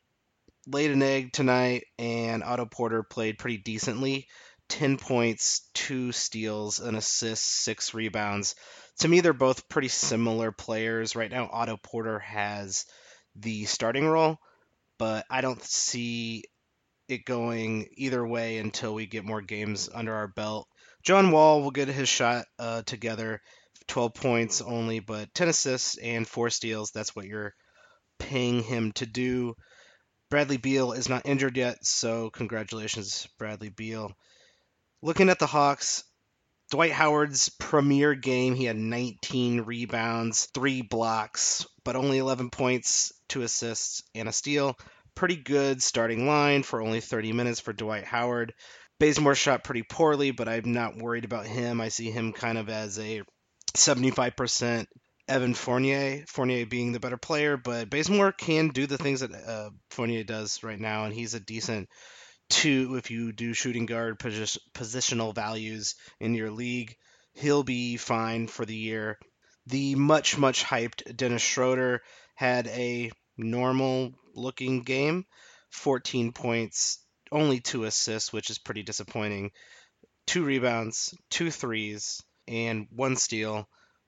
laid 0.68 0.92
an 0.92 1.02
egg 1.02 1.34
tonight, 1.34 1.86
and 1.98 2.44
Otto 2.44 2.66
Porter 2.66 3.04
played 3.04 3.38
pretty 3.38 3.58
decently. 3.58 4.28
10 4.70 4.98
points, 4.98 5.70
two 5.74 6.12
steals, 6.12 6.80
an 6.80 6.96
assist, 6.96 7.44
six 7.44 7.94
rebounds. 7.94 8.56
To 9.00 9.08
me, 9.08 9.20
they're 9.20 9.34
both 9.34 9.68
pretty 9.68 9.90
similar 9.90 10.52
players. 10.52 11.16
Right 11.16 11.32
now, 11.32 11.50
Otto 11.52 11.78
Porter 11.78 12.20
has 12.20 12.86
the 13.36 13.66
starting 13.66 14.08
role, 14.08 14.38
but 14.98 15.26
I 15.30 15.42
don't 15.42 15.62
see 15.62 16.46
it 17.10 17.26
going 17.26 17.90
either 17.96 18.26
way 18.26 18.60
until 18.60 18.94
we 18.94 19.06
get 19.08 19.26
more 19.26 19.42
games 19.42 19.90
under 19.94 20.14
our 20.14 20.30
belt. 20.30 20.68
John 21.04 21.32
Wall 21.32 21.62
will 21.62 21.72
get 21.72 21.88
his 21.90 22.08
shot 22.08 22.46
uh, 22.58 22.84
together. 22.84 23.42
12 23.88 24.14
points 24.14 24.62
only, 24.62 25.00
but 25.00 25.34
10 25.34 25.50
assists 25.50 25.98
and 25.98 26.28
4 26.28 26.50
steals. 26.50 26.92
That's 26.92 27.16
what 27.16 27.26
you're 27.26 27.54
paying 28.20 28.64
him 28.64 28.92
to 28.94 29.06
do. 29.06 29.56
Bradley 30.30 30.58
Beal 30.58 30.94
is 30.94 31.10
not 31.10 31.26
injured 31.26 31.58
yet, 31.58 31.86
so 31.86 32.30
congratulations, 32.30 33.28
Bradley 33.38 33.70
Beal. 33.70 34.12
Looking 35.02 35.30
at 35.30 35.40
the 35.40 35.48
Hawks, 35.48 36.04
Dwight 36.70 36.92
Howard's 36.92 37.50
premier 37.50 38.16
game, 38.16 38.56
he 38.56 38.64
had 38.64 38.78
19 38.78 39.62
rebounds, 39.62 40.46
3 40.54 40.84
blocks, 40.84 41.66
but 41.84 41.98
only 41.98 42.20
11 42.20 42.50
points, 42.50 43.12
2 43.28 43.42
assists, 43.42 44.04
and 44.16 44.30
a 44.30 44.32
steal. 44.32 44.78
Pretty 45.16 45.36
good 45.36 45.84
starting 45.84 46.26
line 46.28 46.64
for 46.64 46.82
only 46.82 47.02
30 47.02 47.34
minutes 47.34 47.60
for 47.60 47.74
Dwight 47.74 48.06
Howard. 48.06 48.54
Bazemore 49.00 49.36
shot 49.36 49.66
pretty 49.66 49.84
poorly, 49.84 50.32
but 50.32 50.48
I'm 50.48 50.72
not 50.72 50.96
worried 50.96 51.26
about 51.26 51.48
him. 51.48 51.82
I 51.82 51.90
see 51.90 52.12
him 52.12 52.32
kind 52.32 52.58
of 52.58 52.70
as 52.70 53.00
a 53.00 53.24
75% 53.74 54.88
Evan 55.28 55.54
Fournier, 55.54 56.26
Fournier 56.28 56.66
being 56.66 56.92
the 56.92 57.00
better 57.00 57.18
player, 57.18 57.56
but 57.58 57.90
Bazemore 57.90 58.32
can 58.32 58.70
do 58.70 58.86
the 58.86 58.98
things 58.98 59.22
that 59.22 59.32
uh, 59.34 59.70
Fournier 59.90 60.24
does 60.24 60.64
right 60.64 60.80
now, 60.80 61.06
and 61.06 61.14
he's 61.14 61.34
a 61.34 61.40
decent 61.40 61.90
two 62.50 62.96
if 62.98 63.10
you 63.10 63.32
do 63.32 63.54
shooting 63.54 63.86
guard 63.86 64.20
position, 64.20 64.62
positional 64.74 65.34
values 65.34 65.96
in 66.20 66.36
your 66.36 66.52
league. 66.52 66.96
He'll 67.34 67.64
be 67.64 67.96
fine 67.98 68.48
for 68.48 68.66
the 68.66 68.76
year. 68.76 69.18
The 69.68 69.96
much, 69.96 70.38
much 70.38 70.66
hyped 70.66 71.16
Dennis 71.16 71.42
Schroeder 71.42 72.02
had 72.36 72.68
a 72.68 73.12
normal 73.38 74.12
looking 74.36 74.82
game 74.82 75.26
14 75.70 76.34
points, 76.34 77.00
only 77.32 77.62
two 77.62 77.86
assists, 77.86 78.34
which 78.34 78.50
is 78.50 78.58
pretty 78.58 78.84
disappointing. 78.84 79.52
Two 80.28 80.44
rebounds, 80.44 81.14
two 81.30 81.50
threes, 81.52 82.22
and 82.48 82.88
one 82.92 83.16
steal. 83.16 83.68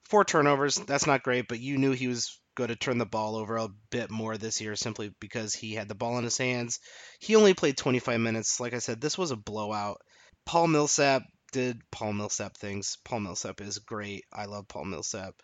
Four 0.09 0.25
turnovers, 0.25 0.75
that's 0.75 1.07
not 1.07 1.23
great, 1.23 1.47
but 1.47 1.59
you 1.59 1.77
knew 1.77 1.91
he 1.91 2.07
was 2.07 2.39
going 2.55 2.69
to 2.69 2.75
turn 2.75 2.97
the 2.97 3.05
ball 3.05 3.35
over 3.35 3.57
a 3.57 3.69
bit 3.89 4.11
more 4.11 4.37
this 4.37 4.61
year 4.61 4.75
simply 4.75 5.13
because 5.19 5.53
he 5.53 5.73
had 5.73 5.87
the 5.87 5.95
ball 5.95 6.17
in 6.17 6.23
his 6.23 6.37
hands. 6.37 6.79
He 7.19 7.35
only 7.35 7.53
played 7.53 7.77
25 7.77 8.19
minutes. 8.19 8.59
Like 8.59 8.73
I 8.73 8.79
said, 8.79 9.01
this 9.01 9.17
was 9.17 9.31
a 9.31 9.35
blowout. 9.35 9.97
Paul 10.45 10.67
Millsap 10.67 11.23
did 11.51 11.79
Paul 11.91 12.13
Millsap 12.13 12.57
things. 12.57 12.97
Paul 13.05 13.21
Millsap 13.21 13.61
is 13.61 13.79
great. 13.79 14.25
I 14.31 14.45
love 14.45 14.67
Paul 14.67 14.85
Millsap. 14.85 15.35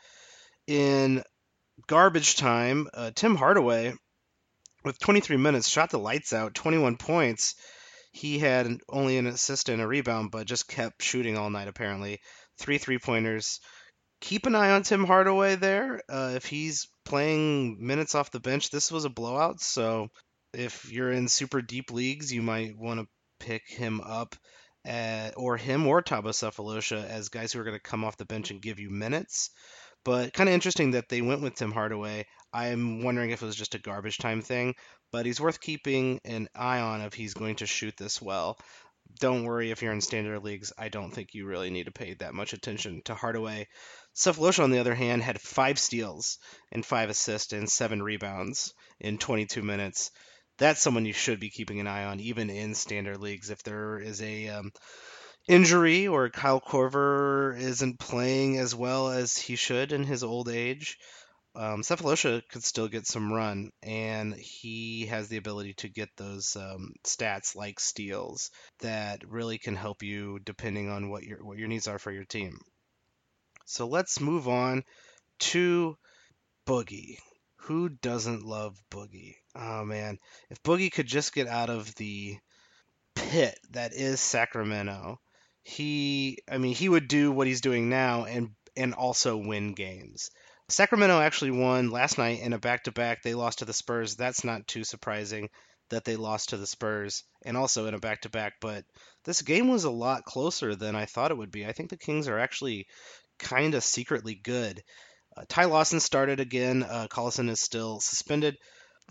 In 0.68 1.24
garbage 1.88 2.36
time, 2.36 2.88
uh, 2.94 3.12
Tim 3.16 3.36
Hardaway, 3.36 3.94
with 4.84 5.00
23 5.00 5.38
minutes, 5.38 5.68
shot 5.68 5.90
the 5.90 6.00
lights 6.00 6.34
out, 6.34 6.54
21 6.54 6.98
points. 6.98 7.56
He 8.12 8.40
had 8.40 8.80
only 8.90 9.18
an 9.18 9.28
assist 9.28 9.70
and 9.70 9.82
a 9.82 9.88
rebound, 9.88 10.32
but 10.32 10.48
just 10.48 10.68
kept 10.68 11.02
shooting 11.04 11.38
all 11.38 11.50
night, 11.50 11.68
apparently. 11.68 12.20
Three 12.60 12.78
three 12.78 13.00
pointers. 13.00 13.60
Keep 14.22 14.46
an 14.46 14.56
eye 14.56 14.72
on 14.72 14.84
Tim 14.84 15.06
Hardaway 15.06 15.56
there. 15.56 16.02
Uh, 16.10 16.34
if 16.36 16.46
he's 16.46 16.90
playing 17.06 17.78
minutes 17.80 18.16
off 18.16 18.32
the 18.32 18.40
bench, 18.40 18.70
this 18.70 18.92
was 18.92 19.06
a 19.06 19.10
blowout. 19.10 19.62
So 19.62 20.10
if 20.54 20.92
you're 20.92 21.12
in 21.12 21.28
super 21.30 21.62
deep 21.62 21.92
leagues, 21.92 22.34
you 22.34 22.42
might 22.42 22.78
want 22.78 23.00
to 23.00 23.08
pick 23.40 23.68
him 23.68 24.02
up 24.02 24.36
at, 24.86 25.38
or 25.38 25.56
him 25.56 25.88
or 25.88 26.02
Thabo 26.02 26.30
Sefolosha 26.30 27.08
as 27.08 27.30
guys 27.30 27.54
who 27.54 27.62
are 27.62 27.64
going 27.64 27.78
to 27.78 27.82
come 27.82 28.04
off 28.04 28.18
the 28.18 28.26
bench 28.26 28.52
and 28.52 28.62
give 28.62 28.80
you 28.80 28.90
minutes. 28.90 29.52
But 30.06 30.34
kind 30.34 30.50
of 30.50 30.54
interesting 30.54 30.92
that 30.92 31.10
they 31.10 31.22
went 31.22 31.42
with 31.42 31.56
Tim 31.56 31.72
Hardaway. 31.72 32.26
I'm 32.54 33.04
wondering 33.04 33.30
if 33.30 33.42
it 33.42 33.46
was 33.46 33.56
just 33.56 33.76
a 33.76 33.80
garbage 33.80 34.18
time 34.18 34.42
thing, 34.42 34.76
but 35.12 35.26
he's 35.26 35.42
worth 35.42 35.62
keeping 35.62 36.20
an 36.26 36.48
eye 36.56 36.80
on 36.80 37.02
if 37.02 37.14
he's 37.14 37.34
going 37.34 37.58
to 37.58 37.66
shoot 37.66 37.96
this 37.98 38.22
well. 38.22 38.58
Don't 39.20 39.44
worry 39.44 39.72
if 39.72 39.82
you're 39.82 39.94
in 39.94 40.02
standard 40.02 40.44
leagues. 40.44 40.72
I 40.78 40.90
don't 40.90 41.12
think 41.12 41.34
you 41.34 41.46
really 41.46 41.70
need 41.70 41.86
to 41.86 41.92
pay 41.92 42.14
that 42.16 42.34
much 42.34 42.54
attention 42.54 43.02
to 43.06 43.16
Hardaway. 43.16 43.68
Sefolosha, 44.16 44.64
on 44.64 44.72
the 44.72 44.80
other 44.80 44.96
hand, 44.96 45.24
had 45.24 45.42
five 45.42 45.80
steals 45.80 46.38
and 46.72 46.86
five 46.86 47.10
assists 47.10 47.54
and 47.54 47.70
seven 47.70 48.04
rebounds 48.04 48.74
in 49.00 49.18
22 49.18 49.62
minutes 49.62 50.12
that's 50.60 50.82
someone 50.82 51.06
you 51.06 51.14
should 51.14 51.40
be 51.40 51.50
keeping 51.50 51.80
an 51.80 51.88
eye 51.88 52.04
on, 52.04 52.20
even 52.20 52.50
in 52.50 52.76
standard 52.76 53.20
leagues. 53.20 53.50
If 53.50 53.64
there 53.64 53.98
is 53.98 54.22
a 54.22 54.50
um, 54.50 54.72
injury 55.48 56.08
or 56.08 56.30
Kyle 56.30 56.62
Korver 56.62 57.58
isn't 57.58 58.00
playing 58.00 58.58
as 58.58 58.76
well 58.76 59.10
as 59.10 59.38
he 59.38 59.56
should 59.56 59.92
in 59.92 60.04
his 60.04 60.22
old 60.22 60.50
age, 60.50 60.98
um, 61.60 61.82
Sefolosha 61.82 62.42
could 62.48 62.64
still 62.64 62.88
get 62.88 63.06
some 63.06 63.34
run, 63.34 63.72
and 63.84 64.34
he 64.34 65.08
has 65.08 65.28
the 65.28 65.36
ability 65.36 65.74
to 65.74 65.90
get 65.90 66.08
those 66.16 66.56
um, 66.56 66.94
stats 67.04 67.54
like 67.54 67.82
steals 67.82 68.50
that 68.80 69.30
really 69.30 69.58
can 69.58 69.76
help 69.76 70.02
you 70.02 70.40
depending 70.40 70.90
on 70.90 71.10
what 71.10 71.24
your 71.24 71.44
what 71.44 71.58
your 71.58 71.68
needs 71.68 71.90
are 71.90 72.00
for 72.00 72.14
your 72.14 72.24
team. 72.24 72.58
So 73.66 73.88
let's 73.88 74.22
move 74.22 74.48
on 74.48 74.84
to 75.40 75.98
Boogie. 76.66 77.18
Who 77.64 77.90
doesn't 77.90 78.46
love 78.46 78.82
Boogie? 78.90 79.36
Oh 79.54 79.84
man, 79.84 80.18
if 80.50 80.64
Boogie 80.64 80.94
could 80.94 81.08
just 81.08 81.34
get 81.34 81.48
out 81.48 81.70
of 81.70 81.94
the 81.96 82.38
pit 83.16 83.60
that 83.72 83.92
is 83.94 84.22
Sacramento, 84.22 85.20
he 85.62 86.38
I 86.50 86.58
mean 86.58 86.74
he 86.74 86.88
would 86.88 87.10
do 87.10 87.34
what 87.34 87.48
he's 87.48 87.60
doing 87.60 87.90
now 87.90 88.24
and 88.24 88.52
and 88.78 88.94
also 88.94 89.36
win 89.36 89.74
games. 89.74 90.32
Sacramento 90.70 91.20
actually 91.20 91.52
won 91.52 91.90
last 91.90 92.18
night 92.18 92.42
in 92.42 92.54
a 92.54 92.60
back-to-back. 92.60 93.24
They 93.24 93.34
lost 93.34 93.60
to 93.60 93.66
the 93.66 93.74
Spurs. 93.74 94.16
That's 94.16 94.44
not 94.44 94.68
too 94.68 94.84
surprising 94.84 95.50
that 95.90 96.06
they 96.06 96.16
lost 96.16 96.50
to 96.50 96.58
the 96.58 96.68
Spurs 96.68 97.24
and 97.44 97.58
also 97.58 97.88
in 97.88 97.94
a 97.94 98.00
back-to-back, 98.00 98.54
but 98.62 98.86
this 99.26 99.42
game 99.42 99.68
was 99.68 99.84
a 99.84 99.90
lot 99.90 100.24
closer 100.24 100.76
than 100.76 100.96
I 100.96 101.06
thought 101.06 101.32
it 101.32 101.38
would 101.38 101.52
be. 101.52 101.66
I 101.66 101.72
think 101.72 101.90
the 101.90 101.98
Kings 101.98 102.28
are 102.28 102.40
actually 102.40 102.86
kind 103.40 103.74
of 103.74 103.84
secretly 103.84 104.36
good. 104.36 104.84
Uh, 105.36 105.44
Ty 105.48 105.66
Lawson 105.66 106.00
started 106.00 106.40
again. 106.40 106.84
Uh, 106.84 107.08
Collison 107.10 107.50
is 107.50 107.60
still 107.60 108.00
suspended. 108.00 108.58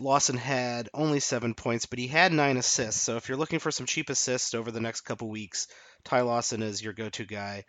Lawson 0.00 0.36
had 0.36 0.88
only 0.94 1.18
seven 1.18 1.54
points, 1.54 1.86
but 1.86 1.98
he 1.98 2.06
had 2.06 2.32
nine 2.32 2.56
assists. 2.56 3.02
So 3.02 3.16
if 3.16 3.28
you're 3.28 3.38
looking 3.38 3.58
for 3.58 3.72
some 3.72 3.86
cheap 3.86 4.10
assists 4.10 4.54
over 4.54 4.70
the 4.70 4.80
next 4.80 5.00
couple 5.00 5.28
weeks, 5.28 5.66
Ty 6.04 6.20
Lawson 6.20 6.62
is 6.62 6.82
your 6.82 6.92
go-to 6.92 7.24
guy. 7.24 7.64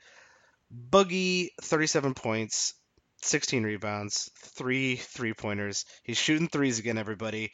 Boogie, 0.71 1.49
37 1.61 2.13
points, 2.13 2.75
16 3.21 3.63
rebounds, 3.63 4.29
three 4.37 4.95
three-pointers. 4.95 5.85
He's 6.03 6.17
shooting 6.17 6.47
threes 6.47 6.79
again, 6.79 6.97
everybody. 6.97 7.51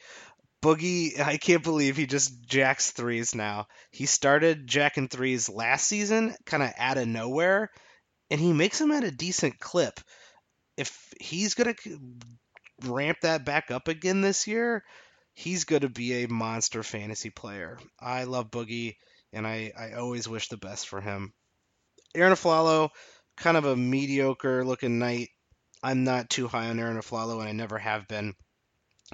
Boogie, 0.62 1.20
I 1.20 1.36
can't 1.36 1.62
believe 1.62 1.96
he 1.96 2.06
just 2.06 2.46
jacks 2.46 2.90
threes 2.90 3.34
now. 3.34 3.66
He 3.90 4.06
started 4.06 4.66
jacking 4.66 5.08
threes 5.08 5.48
last 5.48 5.86
season, 5.86 6.34
kind 6.44 6.62
of 6.62 6.72
out 6.78 6.98
of 6.98 7.06
nowhere, 7.06 7.70
and 8.30 8.40
he 8.40 8.52
makes 8.52 8.78
them 8.78 8.90
at 8.92 9.04
a 9.04 9.10
decent 9.10 9.58
clip 9.60 10.00
if 10.76 11.12
he's 11.20 11.54
going 11.54 11.74
to 11.74 11.98
ramp 12.84 13.18
that 13.22 13.44
back 13.44 13.70
up 13.70 13.88
again 13.88 14.20
this 14.20 14.46
year, 14.46 14.84
he's 15.34 15.64
going 15.64 15.82
to 15.82 15.88
be 15.88 16.24
a 16.24 16.28
monster 16.28 16.82
fantasy 16.82 17.30
player. 17.30 17.78
I 18.00 18.24
love 18.24 18.50
Boogie, 18.50 18.96
and 19.32 19.46
I, 19.46 19.72
I 19.78 19.92
always 19.92 20.28
wish 20.28 20.48
the 20.48 20.56
best 20.56 20.88
for 20.88 21.00
him. 21.00 21.32
Arron 22.14 22.32
Afflalo, 22.32 22.90
kind 23.36 23.56
of 23.56 23.64
a 23.64 23.76
mediocre 23.76 24.64
looking 24.64 24.98
night. 24.98 25.28
I'm 25.82 26.04
not 26.04 26.30
too 26.30 26.48
high 26.48 26.68
on 26.68 26.78
Arron 26.78 26.98
Afflalo, 26.98 27.40
and 27.40 27.48
I 27.48 27.52
never 27.52 27.78
have 27.78 28.08
been. 28.08 28.34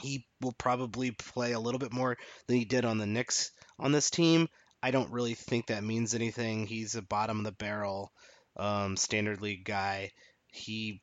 He 0.00 0.26
will 0.40 0.52
probably 0.52 1.11
play 1.11 1.52
a 1.52 1.61
little 1.61 1.78
bit 1.78 1.92
more 1.92 2.16
than 2.47 2.57
he 2.57 2.64
did 2.64 2.85
on 2.85 2.99
the 2.99 3.07
Knicks 3.07 3.50
on 3.78 3.92
this 3.92 4.11
team. 4.11 4.49
I 4.83 4.90
don't 4.90 5.12
really 5.12 5.35
think 5.35 5.66
that 5.66 5.85
means 5.85 6.14
anything. 6.14 6.66
He's 6.66 6.95
a 6.95 7.02
bottom 7.02 7.38
of 7.38 7.45
the 7.45 7.52
barrel 7.52 8.12
um, 8.57 8.97
standard 8.97 9.40
league 9.40 9.64
guy. 9.64 10.11
He 10.49 11.02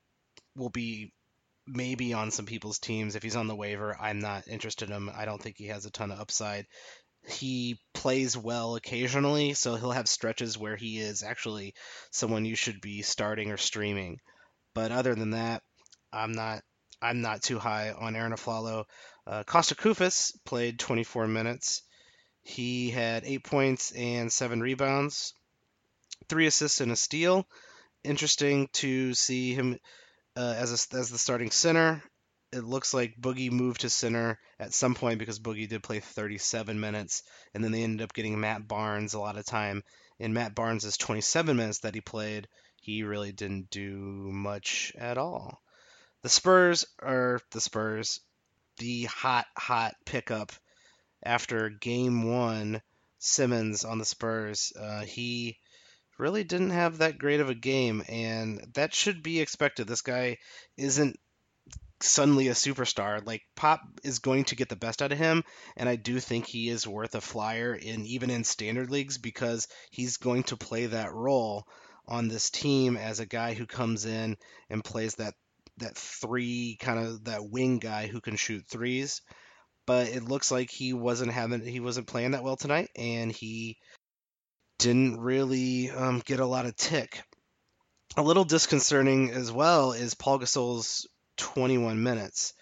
will 0.56 0.70
be 0.70 1.14
maybe 1.68 2.14
on 2.14 2.32
some 2.32 2.46
people's 2.46 2.80
teams. 2.80 3.16
If 3.16 3.24
he's 3.24 3.36
on 3.36 3.48
the 3.48 3.56
waiver, 3.56 3.96
I'm 4.00 4.20
not 4.20 4.48
interested 4.48 4.90
in 4.90 4.96
him. 4.96 5.12
I 5.16 5.26
don't 5.26 5.42
think 5.42 5.58
he 5.58 5.68
has 5.68 5.86
a 5.86 5.92
ton 5.92 6.12
of 6.12 6.20
upside. 6.20 6.66
He 7.28 7.80
plays 7.94 8.36
well 8.36 8.76
occasionally, 8.76 9.54
so 9.54 9.76
he'll 9.76 9.92
have 9.92 10.08
stretches 10.08 10.58
where 10.58 10.76
he 10.76 11.00
is 11.00 11.22
actually 11.22 11.76
someone 12.12 12.46
you 12.46 12.56
should 12.56 12.82
be 12.82 13.02
starting 13.02 13.52
or 13.52 13.58
streaming. 13.58 14.20
But 14.80 14.94
other 14.94 15.14
than 15.14 15.32
that, 15.32 15.62
I'm 16.14 16.32
not 16.32 16.64
I'm 17.02 17.20
not 17.20 17.44
too 17.44 17.60
high 17.60 17.92
on 17.92 18.16
Arron 18.16 18.32
Afflalo. 18.32 18.86
Uh, 19.28 19.44
Kosta 19.44 19.76
Koufos 19.76 20.32
played 20.46 20.80
24 20.80 21.28
minutes. 21.28 21.82
He 22.44 22.90
had 22.90 23.26
eight 23.26 23.44
points 23.44 23.92
and 23.92 24.32
seven 24.32 24.62
rebounds, 24.62 25.34
three 26.30 26.48
assists 26.48 26.80
and 26.80 26.94
a 26.94 26.96
steal. 26.96 27.46
Interesting 28.06 28.70
to 28.76 29.14
see 29.14 29.54
him 29.54 29.78
uh, 30.38 30.56
as 30.56 30.72
a, 30.72 30.98
as 30.98 31.10
the 31.10 31.18
starting 31.18 31.52
center. 31.52 32.02
It 32.54 32.64
looks 32.64 32.94
like 32.94 33.20
Boogie 33.20 33.52
moved 33.52 33.82
to 33.82 33.90
center 33.90 34.40
at 34.62 34.74
some 34.74 34.96
point 34.96 35.20
because 35.20 35.42
Boogie 35.42 35.68
did 35.68 35.84
play 35.84 36.00
37 36.00 36.80
minutes, 36.80 37.24
and 37.54 37.62
then 37.62 37.74
they 37.74 37.84
ended 37.84 38.06
up 38.06 38.14
getting 38.14 38.40
Matt 38.40 38.66
Barnes 38.66 39.14
a 39.14 39.20
lot 39.20 39.38
of 39.38 39.46
time. 39.46 39.84
In 40.20 40.32
Matt 40.32 40.56
Barnes' 40.56 40.96
27 40.96 41.58
minutes 41.58 41.80
that 41.80 41.96
he 41.96 42.02
played, 42.02 42.48
he 42.90 43.04
really 43.04 43.32
didn't 43.32 43.70
do 43.70 44.32
much 44.32 44.92
at 44.98 45.20
all. 45.20 45.62
The 46.24 46.30
Spurs 46.30 46.86
are 47.00 47.40
the 47.52 47.62
Spurs. 47.62 48.20
The 48.78 49.04
hot, 49.04 49.46
hot 49.56 49.94
pickup 50.06 50.52
after 51.22 51.70
game 51.70 52.24
one, 52.24 52.82
Simmons 53.20 53.86
on 53.86 54.00
the 54.00 54.06
Spurs. 54.06 54.74
Uh, 54.80 55.02
he 55.02 55.60
really 56.18 56.44
didn't 56.44 56.72
have 56.72 56.98
that 56.98 57.20
great 57.20 57.42
of 57.42 57.50
a 57.50 57.56
game, 57.56 58.04
and 58.10 58.66
that 58.74 58.96
should 58.96 59.22
be 59.22 59.40
expected. 59.40 59.88
This 59.88 60.02
guy 60.02 60.38
isn't 60.76 61.20
suddenly 62.00 62.48
a 62.48 62.54
superstar. 62.54 63.24
Like 63.24 63.44
Pop 63.56 63.82
is 64.04 64.18
going 64.18 64.46
to 64.46 64.56
get 64.56 64.70
the 64.70 64.76
best 64.76 65.04
out 65.04 65.12
of 65.12 65.18
him, 65.20 65.44
and 65.78 65.88
I 65.88 65.96
do 65.96 66.20
think 66.20 66.48
he 66.48 66.70
is 66.70 66.88
worth 66.88 67.14
a 67.14 67.22
flyer 67.22 67.76
in 67.76 68.06
even 68.08 68.32
in 68.32 68.44
standard 68.44 68.90
leagues 68.90 69.20
because 69.20 69.68
he's 69.92 70.18
going 70.18 70.44
to 70.44 70.58
play 70.58 70.88
that 70.88 71.14
role 71.14 71.68
on 72.10 72.28
this 72.28 72.50
team 72.50 72.98
as 72.98 73.20
a 73.20 73.26
guy 73.26 73.54
who 73.54 73.66
comes 73.66 74.06
in 74.06 74.36
and 74.70 74.84
plays 74.84 75.16
that 75.16 75.34
that 75.78 75.96
three 75.96 76.78
kind 76.80 77.00
of 77.00 77.24
that 77.26 77.50
wing 77.50 77.80
guy 77.80 78.08
who 78.08 78.20
can 78.20 78.36
shoot 78.36 78.66
threes. 78.68 79.22
But 79.86 80.10
it 80.10 80.24
looks 80.24 80.52
like 80.52 80.70
he 80.70 80.94
wasn't 80.94 81.32
having 81.32 81.62
he 81.66 81.80
wasn't 81.80 82.08
playing 82.08 82.32
that 82.32 82.44
well 82.44 82.58
tonight, 82.58 82.90
and 82.96 83.32
he 83.32 83.78
didn't 84.80 85.20
really 85.20 85.90
um, 85.92 86.22
get 86.26 86.40
a 86.40 86.46
lot 86.46 86.66
of 86.66 86.76
tick. 86.76 87.22
A 88.18 88.24
little 88.24 88.46
disconcerting 88.46 89.32
as 89.32 89.52
well 89.52 89.94
is 89.94 90.16
Paul 90.16 90.40
Gasol's 90.40 91.08
21 91.38 92.02
minutes. 92.02 92.54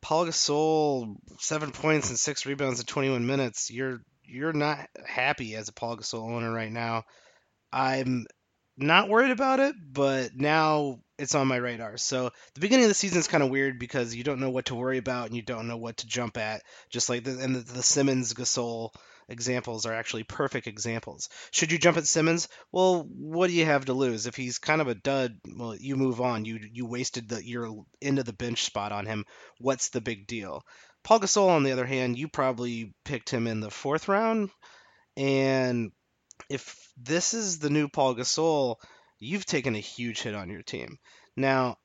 Paul 0.00 0.26
Gasol, 0.26 1.16
seven 1.38 1.72
points 1.72 2.08
and 2.08 2.18
six 2.18 2.46
rebounds 2.46 2.80
in 2.80 2.86
21 2.86 3.26
minutes. 3.26 3.70
You're 3.70 4.00
you're 4.24 4.52
not 4.52 4.88
happy 5.06 5.56
as 5.56 5.68
a 5.68 5.72
Paul 5.72 5.96
Gasol 5.96 6.30
owner 6.30 6.52
right 6.52 6.70
now. 6.70 7.04
I'm 7.72 8.26
not 8.78 9.08
worried 9.08 9.30
about 9.30 9.60
it, 9.60 9.74
but 9.92 10.36
now 10.36 11.00
it's 11.18 11.34
on 11.34 11.48
my 11.48 11.56
radar. 11.56 11.96
So 11.96 12.30
the 12.54 12.60
beginning 12.60 12.84
of 12.84 12.90
the 12.90 12.94
season 12.94 13.18
is 13.18 13.26
kind 13.26 13.42
of 13.42 13.50
weird 13.50 13.78
because 13.78 14.14
you 14.14 14.24
don't 14.24 14.40
know 14.40 14.50
what 14.50 14.66
to 14.66 14.74
worry 14.74 14.98
about 14.98 15.26
and 15.26 15.36
you 15.36 15.42
don't 15.42 15.66
know 15.66 15.76
what 15.76 15.98
to 15.98 16.06
jump 16.06 16.38
at. 16.38 16.62
Just 16.90 17.08
like 17.08 17.24
the 17.24 17.38
and 17.38 17.56
the, 17.56 17.60
the 17.60 17.82
Simmons 17.82 18.34
Gasol 18.34 18.90
examples 19.28 19.84
are 19.84 19.92
actually 19.92 20.22
perfect 20.22 20.66
examples. 20.66 21.28
Should 21.50 21.72
you 21.72 21.78
jump 21.78 21.96
at 21.96 22.06
Simmons? 22.06 22.48
Well, 22.72 23.06
what 23.10 23.48
do 23.48 23.52
you 23.52 23.64
have 23.64 23.86
to 23.86 23.92
lose? 23.92 24.26
If 24.26 24.36
he's 24.36 24.58
kind 24.58 24.80
of 24.80 24.88
a 24.88 24.94
dud, 24.94 25.36
well, 25.56 25.74
you 25.74 25.96
move 25.96 26.20
on. 26.20 26.44
You 26.44 26.60
you 26.72 26.86
wasted 26.86 27.28
the 27.28 27.44
your 27.44 27.66
of 27.66 27.84
the 28.24 28.32
bench 28.32 28.64
spot 28.64 28.92
on 28.92 29.06
him. 29.06 29.24
What's 29.58 29.90
the 29.90 30.00
big 30.00 30.26
deal? 30.26 30.62
Paul 31.04 31.20
Gasol, 31.20 31.48
on 31.48 31.62
the 31.62 31.72
other 31.72 31.86
hand, 31.86 32.18
you 32.18 32.28
probably 32.28 32.94
picked 33.04 33.30
him 33.30 33.46
in 33.46 33.60
the 33.60 33.70
fourth 33.70 34.08
round, 34.08 34.50
and 35.16 35.90
if 36.48 36.88
this 36.96 37.34
is 37.34 37.58
the 37.58 37.70
new 37.70 37.88
Paul 37.88 38.14
Gasol, 38.14 38.76
you've 39.18 39.46
taken 39.46 39.74
a 39.74 39.80
huge 39.80 40.20
hit 40.20 40.34
on 40.34 40.50
your 40.50 40.62
team. 40.62 40.98
Now, 41.36 41.76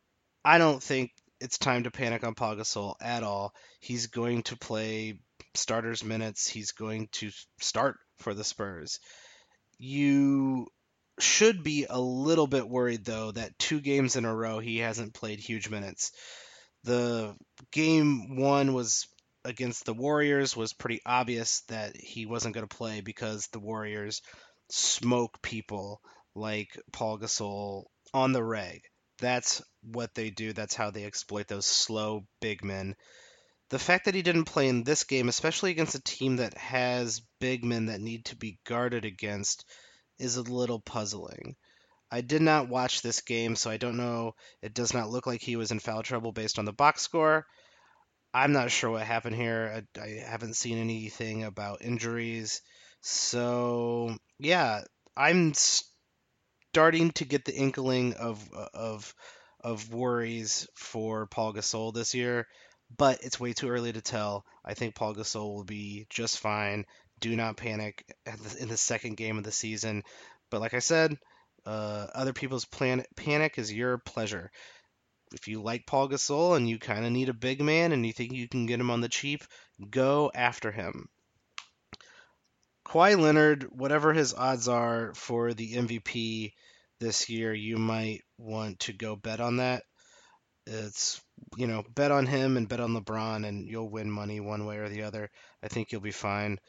I 0.43 0.57
don't 0.57 0.81
think 0.81 1.11
it's 1.39 1.57
time 1.57 1.83
to 1.83 1.91
panic 1.91 2.23
on 2.23 2.35
Paul 2.35 2.55
Gasol 2.55 2.95
at 3.01 3.23
all. 3.23 3.53
He's 3.79 4.07
going 4.07 4.43
to 4.43 4.57
play 4.57 5.19
starters 5.53 6.03
minutes. 6.03 6.47
He's 6.47 6.71
going 6.71 7.09
to 7.13 7.31
start 7.59 7.97
for 8.19 8.33
the 8.33 8.43
Spurs. 8.43 8.99
You 9.77 10.67
should 11.19 11.63
be 11.63 11.85
a 11.89 11.99
little 11.99 12.47
bit 12.47 12.67
worried 12.67 13.05
though 13.05 13.31
that 13.31 13.57
two 13.59 13.79
games 13.79 14.15
in 14.15 14.25
a 14.25 14.35
row 14.35 14.59
he 14.59 14.79
hasn't 14.79 15.13
played 15.13 15.39
huge 15.39 15.69
minutes. 15.69 16.11
The 16.85 17.35
game 17.71 18.37
one 18.37 18.73
was 18.73 19.07
against 19.45 19.85
the 19.85 19.93
Warriors 19.93 20.55
was 20.55 20.73
pretty 20.73 21.01
obvious 21.05 21.61
that 21.67 21.95
he 21.97 22.25
wasn't 22.25 22.55
going 22.55 22.67
to 22.67 22.75
play 22.75 23.01
because 23.01 23.47
the 23.47 23.59
Warriors 23.59 24.21
smoke 24.69 25.41
people 25.41 26.01
like 26.35 26.77
Paul 26.91 27.19
Gasol 27.19 27.85
on 28.13 28.31
the 28.31 28.43
reg. 28.43 28.81
That's 29.19 29.61
what 29.81 30.13
they 30.15 30.29
do. 30.29 30.53
That's 30.53 30.75
how 30.75 30.91
they 30.91 31.05
exploit 31.05 31.47
those 31.47 31.65
slow 31.65 32.25
big 32.41 32.63
men. 32.63 32.95
The 33.69 33.79
fact 33.79 34.05
that 34.05 34.15
he 34.15 34.21
didn't 34.21 34.45
play 34.45 34.67
in 34.67 34.83
this 34.83 35.03
game, 35.03 35.29
especially 35.29 35.71
against 35.71 35.95
a 35.95 36.01
team 36.01 36.37
that 36.37 36.57
has 36.57 37.21
big 37.39 37.63
men 37.63 37.87
that 37.87 38.01
need 38.01 38.25
to 38.25 38.35
be 38.35 38.59
guarded 38.65 39.05
against, 39.05 39.65
is 40.19 40.37
a 40.37 40.43
little 40.43 40.79
puzzling. 40.79 41.55
I 42.11 42.21
did 42.21 42.43
not 42.43 42.69
watch 42.69 43.01
this 43.01 43.21
game, 43.21 43.55
so 43.55 43.71
I 43.71 43.77
don't 43.77 43.97
know. 43.97 44.35
It 44.61 44.75
does 44.75 44.93
not 44.93 45.09
look 45.09 45.25
like 45.25 45.41
he 45.41 45.55
was 45.55 45.71
in 45.71 45.79
foul 45.79 46.03
trouble 46.03 46.31
based 46.31 46.59
on 46.59 46.65
the 46.65 46.71
box 46.71 47.01
score. 47.01 47.47
I'm 48.33 48.51
not 48.51 48.71
sure 48.71 48.91
what 48.91 49.03
happened 49.03 49.35
here. 49.35 49.83
I, 49.97 49.99
I 49.99 50.07
haven't 50.23 50.55
seen 50.55 50.77
anything 50.77 51.43
about 51.43 51.81
injuries. 51.81 52.61
So, 53.01 54.15
yeah, 54.39 54.83
I'm 55.15 55.53
starting 56.73 57.11
to 57.11 57.25
get 57.25 57.45
the 57.45 57.55
inkling 57.55 58.13
of 58.15 58.51
of 58.73 59.13
of 59.63 59.93
worries 59.93 60.67
for 60.75 61.27
Paul 61.27 61.53
Gasol 61.53 61.93
this 61.93 62.13
year, 62.13 62.47
but 62.97 63.23
it's 63.23 63.39
way 63.39 63.53
too 63.53 63.69
early 63.69 63.93
to 63.93 64.01
tell. 64.01 64.43
I 64.65 64.73
think 64.73 64.95
Paul 64.95 65.15
Gasol 65.15 65.55
will 65.55 65.63
be 65.63 66.05
just 66.09 66.39
fine. 66.39 66.85
Do 67.19 67.35
not 67.35 67.57
panic 67.57 68.03
in 68.59 68.67
the 68.67 68.77
second 68.77 69.15
game 69.15 69.37
of 69.37 69.43
the 69.43 69.51
season. 69.51 70.03
But 70.51 70.61
like 70.61 70.73
I 70.73 70.79
said, 70.79 71.17
uh, 71.65 72.07
other 72.13 72.33
people's 72.33 72.65
plan- 72.65 73.05
panic 73.15 73.57
is 73.57 73.71
your 73.71 73.97
pleasure. 73.99 74.51
If 75.33 75.47
you 75.47 75.61
like 75.61 75.85
Paul 75.85 76.09
Gasol 76.09 76.57
and 76.57 76.67
you 76.69 76.79
kind 76.79 77.05
of 77.05 77.11
need 77.11 77.29
a 77.29 77.33
big 77.33 77.61
man 77.61 77.91
and 77.91 78.05
you 78.05 78.13
think 78.13 78.33
you 78.33 78.47
can 78.47 78.65
get 78.65 78.79
him 78.79 78.91
on 78.91 79.01
the 79.01 79.09
cheap, 79.09 79.43
go 79.89 80.31
after 80.33 80.71
him. 80.71 81.07
Kawhi 82.85 83.19
Leonard, 83.19 83.67
whatever 83.71 84.13
his 84.13 84.33
odds 84.33 84.67
are 84.67 85.13
for 85.13 85.53
the 85.53 85.73
MVP 85.73 86.53
this 86.99 87.29
year, 87.29 87.53
you 87.53 87.77
might 87.77 88.21
want 88.37 88.79
to 88.81 88.93
go 88.93 89.15
bet 89.15 89.39
on 89.39 89.57
that. 89.57 89.83
It's, 90.65 91.21
you 91.57 91.67
know, 91.67 91.83
bet 91.93 92.11
on 92.11 92.25
him 92.25 92.57
and 92.57 92.67
bet 92.67 92.79
on 92.79 92.93
LeBron, 92.93 93.45
and 93.45 93.67
you'll 93.67 93.89
win 93.89 94.09
money 94.09 94.39
one 94.39 94.65
way 94.65 94.77
or 94.77 94.89
the 94.89 95.03
other. 95.03 95.29
I 95.61 95.67
think 95.67 95.91
you'll 95.91 96.01
be 96.01 96.11
fine. 96.11 96.59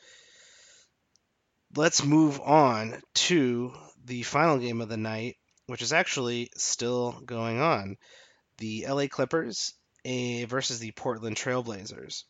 Let's 1.77 2.05
move 2.05 2.41
on 2.41 3.01
to 3.15 3.73
the 4.05 4.23
final 4.23 4.59
game 4.59 4.81
of 4.81 4.89
the 4.89 4.97
night, 4.97 5.37
which 5.67 5.83
is 5.83 5.93
actually 5.93 6.51
still 6.57 7.21
going 7.25 7.61
on 7.61 7.97
the 8.59 8.87
LA 8.89 9.07
Clippers 9.09 9.75
eh, 10.05 10.47
versus 10.47 10.79
the 10.79 10.93
Portland 10.93 11.37
Trailblazers. 11.37 12.25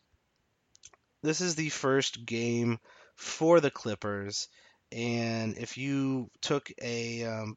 This 1.21 1.41
is 1.41 1.55
the 1.55 1.69
first 1.69 2.25
game 2.25 2.79
for 3.15 3.59
the 3.59 3.71
Clippers, 3.71 4.47
and 4.91 5.57
if 5.57 5.77
you 5.77 6.29
took 6.41 6.71
a 6.81 7.23
um, 7.25 7.55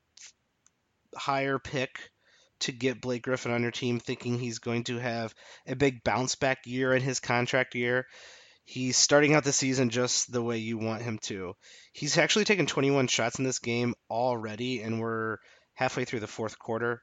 higher 1.15 1.59
pick 1.59 2.11
to 2.61 2.73
get 2.73 3.01
Blake 3.01 3.23
Griffin 3.23 3.53
on 3.53 3.63
your 3.63 3.71
team, 3.71 4.01
thinking 4.01 4.39
he's 4.39 4.59
going 4.59 4.85
to 4.85 4.99
have 4.99 5.35
a 5.67 5.77
big 5.77 6.03
bounce 6.03 6.35
back 6.35 6.59
year 6.67 6.95
in 6.95 7.03
his 7.03 7.21
contract 7.21 7.75
year, 7.75 8.07
he's 8.65 8.97
starting 8.97 9.35
out 9.35 9.45
the 9.45 9.53
season 9.53 9.91
just 9.91 10.31
the 10.33 10.43
way 10.43 10.59
you 10.59 10.79
want 10.79 11.03
him 11.03 11.19
to. 11.23 11.55
He's 11.93 12.19
actually 12.19 12.45
taken 12.45 12.67
21 12.67 13.07
shots 13.07 13.39
in 13.39 13.45
this 13.45 13.61
game 13.61 13.95
already, 14.11 14.83
and 14.83 15.01
we're 15.01 15.39
halfway 15.75 16.05
through 16.05 16.21
the 16.21 16.27
fourth 16.27 16.59
quarter. 16.59 17.03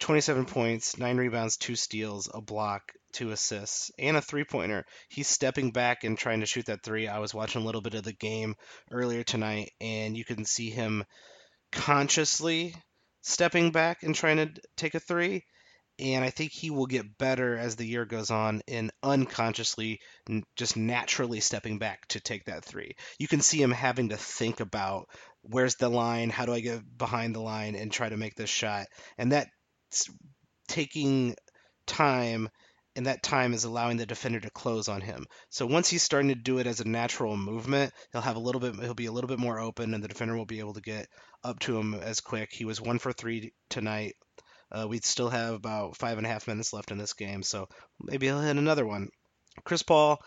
27 0.00 0.44
points, 0.44 0.98
9 0.98 1.16
rebounds, 1.16 1.56
2 1.56 1.74
steals, 1.74 2.28
a 2.32 2.40
block, 2.40 2.92
2 3.12 3.30
assists, 3.30 3.90
and 3.98 4.16
a 4.16 4.20
three 4.22 4.44
pointer. 4.44 4.84
He's 5.08 5.28
stepping 5.28 5.70
back 5.70 6.04
and 6.04 6.18
trying 6.18 6.40
to 6.40 6.46
shoot 6.46 6.66
that 6.66 6.82
three. 6.82 7.08
I 7.08 7.18
was 7.18 7.32
watching 7.32 7.62
a 7.62 7.64
little 7.64 7.80
bit 7.80 7.94
of 7.94 8.04
the 8.04 8.12
game 8.12 8.56
earlier 8.90 9.22
tonight, 9.22 9.72
and 9.80 10.16
you 10.16 10.24
can 10.24 10.44
see 10.44 10.70
him 10.70 11.04
consciously 11.72 12.74
stepping 13.22 13.72
back 13.72 14.02
and 14.02 14.14
trying 14.14 14.36
to 14.36 14.60
take 14.76 14.94
a 14.94 15.00
three. 15.00 15.44
And 15.98 16.22
I 16.22 16.28
think 16.28 16.52
he 16.52 16.70
will 16.70 16.86
get 16.86 17.16
better 17.16 17.56
as 17.56 17.76
the 17.76 17.86
year 17.86 18.04
goes 18.04 18.30
on 18.30 18.60
in 18.66 18.90
unconsciously 19.02 20.00
just 20.54 20.76
naturally 20.76 21.40
stepping 21.40 21.78
back 21.78 22.06
to 22.08 22.20
take 22.20 22.44
that 22.44 22.66
three. 22.66 22.92
You 23.18 23.26
can 23.26 23.40
see 23.40 23.62
him 23.62 23.70
having 23.70 24.10
to 24.10 24.18
think 24.18 24.60
about 24.60 25.08
where's 25.40 25.76
the 25.76 25.88
line, 25.88 26.28
how 26.28 26.44
do 26.44 26.52
I 26.52 26.60
get 26.60 26.82
behind 26.98 27.34
the 27.34 27.40
line 27.40 27.76
and 27.76 27.90
try 27.90 28.10
to 28.10 28.16
make 28.18 28.34
this 28.34 28.50
shot. 28.50 28.86
And 29.16 29.32
that 29.32 29.48
taking 30.68 31.34
time 31.86 32.48
and 32.96 33.06
that 33.06 33.22
time 33.22 33.52
is 33.52 33.64
allowing 33.64 33.98
the 33.98 34.06
defender 34.06 34.40
to 34.40 34.50
close 34.50 34.88
on 34.88 35.02
him. 35.02 35.26
So 35.50 35.66
once 35.66 35.88
he's 35.88 36.02
starting 36.02 36.30
to 36.30 36.34
do 36.34 36.58
it 36.58 36.66
as 36.66 36.80
a 36.80 36.88
natural 36.88 37.36
movement, 37.36 37.92
he'll 38.10 38.22
have 38.22 38.36
a 38.36 38.40
little 38.40 38.60
bit 38.60 38.74
he'll 38.76 38.94
be 38.94 39.06
a 39.06 39.12
little 39.12 39.28
bit 39.28 39.38
more 39.38 39.60
open 39.60 39.92
and 39.92 40.02
the 40.02 40.08
defender 40.08 40.34
will 40.34 40.46
be 40.46 40.60
able 40.60 40.74
to 40.74 40.80
get 40.80 41.06
up 41.44 41.58
to 41.60 41.78
him 41.78 41.94
as 41.94 42.20
quick. 42.20 42.50
He 42.52 42.64
was 42.64 42.80
one 42.80 42.98
for 42.98 43.12
three 43.12 43.52
tonight. 43.68 44.14
Uh, 44.72 44.86
we 44.88 44.98
still 44.98 45.28
have 45.28 45.54
about 45.54 45.96
five 45.96 46.16
and 46.18 46.26
a 46.26 46.30
half 46.30 46.48
minutes 46.48 46.72
left 46.72 46.90
in 46.90 46.98
this 46.98 47.12
game, 47.12 47.42
so 47.42 47.68
maybe 48.00 48.26
he'll 48.26 48.40
hit 48.40 48.56
another 48.56 48.84
one. 48.84 49.08
Chris 49.64 49.82
Paul, 49.82 50.18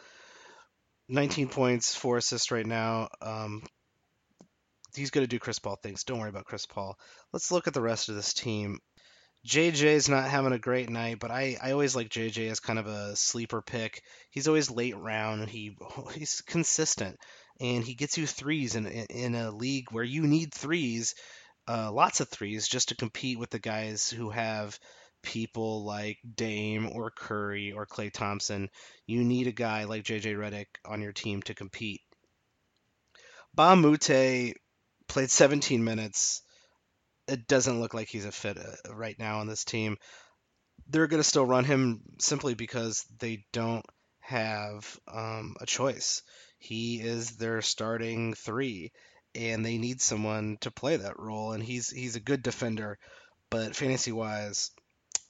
19 1.09 1.49
points, 1.49 1.93
four 1.93 2.17
assists 2.17 2.51
right 2.51 2.65
now. 2.65 3.09
Um, 3.21 3.63
he's 4.95 5.11
going 5.11 5.23
to 5.23 5.29
do 5.29 5.39
Chris 5.39 5.59
Paul 5.59 5.77
things. 5.81 6.03
Don't 6.03 6.19
worry 6.19 6.29
about 6.29 6.45
Chris 6.45 6.65
Paul. 6.65 6.97
Let's 7.33 7.51
look 7.51 7.67
at 7.67 7.73
the 7.73 7.81
rest 7.81 8.09
of 8.09 8.15
this 8.15 8.33
team. 8.33 8.79
JJ's 9.47 10.09
not 10.09 10.29
having 10.29 10.51
a 10.51 10.59
great 10.59 10.89
night, 10.89 11.19
but 11.19 11.31
I, 11.31 11.57
I 11.61 11.71
always 11.71 11.95
like 11.95 12.09
JJ 12.09 12.49
as 12.51 12.59
kind 12.59 12.77
of 12.77 12.87
a 12.87 13.15
sleeper 13.15 13.61
pick. 13.61 14.03
He's 14.31 14.47
always 14.47 14.69
late 14.69 14.97
round 14.97 15.41
and 15.41 15.49
he 15.49 15.77
he's 16.13 16.41
consistent 16.41 17.17
and 17.59 17.83
he 17.83 17.95
gets 17.95 18.17
you 18.17 18.27
threes 18.27 18.75
in 18.75 18.85
in 18.85 19.35
a 19.35 19.51
league 19.51 19.91
where 19.91 20.03
you 20.03 20.27
need 20.27 20.53
threes, 20.53 21.15
uh, 21.67 21.91
lots 21.91 22.19
of 22.19 22.29
threes 22.29 22.67
just 22.67 22.89
to 22.89 22.95
compete 22.95 23.39
with 23.39 23.49
the 23.49 23.59
guys 23.59 24.09
who 24.09 24.29
have 24.29 24.77
people 25.21 25.85
like 25.85 26.17
Dame 26.35 26.89
or 26.93 27.11
Curry 27.11 27.71
or 27.71 27.85
Klay 27.85 28.11
Thompson. 28.11 28.69
You 29.05 29.23
need 29.23 29.47
a 29.47 29.53
guy 29.53 29.85
like 29.85 30.03
JJ 30.03 30.35
Redick 30.35 30.67
on 30.85 31.01
your 31.01 31.13
team 31.13 31.41
to 31.43 31.53
compete. 31.53 32.01
Moute 33.57 34.53
played 35.07 35.31
17 35.31 35.83
minutes 35.83 36.43
it 37.29 37.47
doesn't 37.47 37.79
look 37.79 37.93
like 37.93 38.09
he's 38.09 38.25
a 38.25 38.31
fit 38.31 38.57
uh, 38.57 38.93
right 38.93 39.17
now 39.19 39.39
on 39.39 39.47
this 39.47 39.63
team. 39.63 39.97
They're 40.87 41.07
going 41.07 41.21
to 41.21 41.27
still 41.27 41.45
run 41.45 41.65
him 41.65 42.01
simply 42.19 42.55
because 42.55 43.05
they 43.19 43.45
don't 43.53 43.85
have 44.21 44.99
um, 45.07 45.55
a 45.59 45.65
choice. 45.65 46.23
He 46.57 46.99
is 46.99 47.37
their 47.37 47.61
starting 47.61 48.33
three, 48.33 48.91
and 49.35 49.65
they 49.65 49.77
need 49.77 50.01
someone 50.01 50.57
to 50.61 50.71
play 50.71 50.97
that 50.97 51.19
role. 51.19 51.51
And 51.51 51.63
he's 51.63 51.89
he's 51.89 52.15
a 52.15 52.21
good 52.21 52.43
defender, 52.43 52.97
but 53.49 53.75
fantasy 53.75 54.11
wise, 54.11 54.71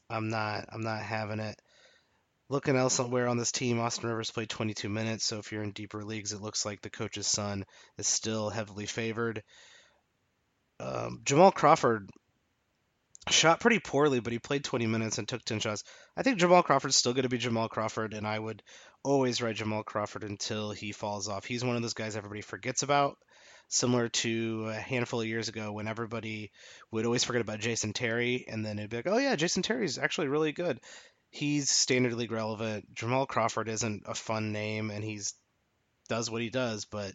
I'm 0.10 0.30
not 0.30 0.66
I'm 0.72 0.84
not 0.84 1.02
having 1.02 1.40
it. 1.40 1.60
Looking 2.50 2.76
elsewhere 2.76 3.28
on 3.28 3.38
this 3.38 3.52
team, 3.52 3.80
Austin 3.80 4.10
Rivers 4.10 4.32
played 4.32 4.50
22 4.50 4.90
minutes. 4.90 5.24
So 5.24 5.38
if 5.38 5.52
you're 5.52 5.62
in 5.62 5.72
deeper 5.72 6.04
leagues, 6.04 6.34
it 6.34 6.42
looks 6.42 6.66
like 6.66 6.82
the 6.82 6.90
coach's 6.90 7.28
son 7.28 7.64
is 7.98 8.08
still 8.08 8.50
heavily 8.50 8.88
favored 8.88 9.44
um, 10.80 11.22
Jamal 11.26 11.52
Crawford 11.52 12.10
shot 13.30 13.60
pretty 13.60 13.80
poorly, 13.80 14.20
but 14.20 14.34
he 14.34 14.40
played 14.40 14.64
20 14.64 14.88
minutes 14.88 15.18
and 15.18 15.28
took 15.28 15.44
10 15.44 15.60
shots. 15.60 15.84
I 16.16 16.24
think 16.24 16.38
Jamal 16.38 16.64
Crawford's 16.64 16.96
still 16.96 17.14
going 17.14 17.24
to 17.24 17.30
be 17.30 17.38
Jamal 17.38 17.70
Crawford, 17.70 18.14
and 18.14 18.26
I 18.26 18.40
would 18.40 18.64
always 19.04 19.42
ride 19.42 19.56
Jamal 19.56 19.84
Crawford 19.84 20.24
until 20.24 20.72
he 20.72 20.92
falls 20.92 21.28
off. 21.28 21.46
He's 21.46 21.64
one 21.64 21.76
of 21.76 21.82
those 21.82 21.94
guys 21.94 22.16
everybody 22.16 22.42
forgets 22.42 22.84
about, 22.84 23.18
similar 23.68 24.10
to 24.10 24.68
a 24.70 24.74
handful 24.74 25.22
of 25.22 25.28
years 25.28 25.48
ago 25.48 25.72
when 25.72 25.88
everybody 25.88 26.52
would 26.92 27.06
always 27.06 27.24
forget 27.24 27.42
about 27.42 27.60
Jason 27.60 27.94
Terry, 27.94 28.46
and 28.48 28.66
then 28.66 28.80
it'd 28.80 28.90
be 28.90 28.98
like, 28.98 29.08
oh 29.08 29.18
yeah, 29.18 29.36
Jason 29.36 29.64
Terry's 29.64 29.98
actually 29.98 30.28
really 30.28 30.52
good. 30.52 30.80
He's 31.30 31.70
standard 31.70 32.14
league 32.14 32.32
relevant. 32.32 32.94
Jamal 32.94 33.28
Crawford 33.28 33.70
isn't 33.70 34.04
a 34.08 34.16
fun 34.16 34.52
name, 34.52 34.90
and 34.90 35.04
he's 35.04 35.36
does 36.08 36.32
what 36.32 36.42
he 36.42 36.50
does, 36.50 36.86
but 36.86 37.14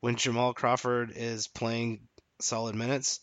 when 0.00 0.14
Jamal 0.14 0.54
Crawford 0.54 1.12
is 1.14 1.48
playing 1.48 2.06
solid 2.40 2.74
minutes, 2.74 3.20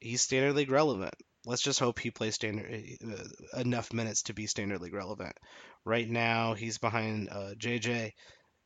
he's 0.00 0.22
standard 0.22 0.54
league 0.54 0.70
relevant. 0.70 1.14
Let's 1.44 1.62
just 1.62 1.80
hope 1.80 1.98
he 1.98 2.10
plays 2.10 2.36
standard 2.36 2.84
uh, 3.04 3.60
enough 3.60 3.92
minutes 3.92 4.22
to 4.24 4.34
be 4.34 4.46
standard 4.46 4.80
league 4.80 4.94
relevant. 4.94 5.36
Right 5.84 6.08
now, 6.08 6.54
he's 6.54 6.78
behind 6.78 7.28
uh, 7.30 7.54
JJ, 7.58 8.12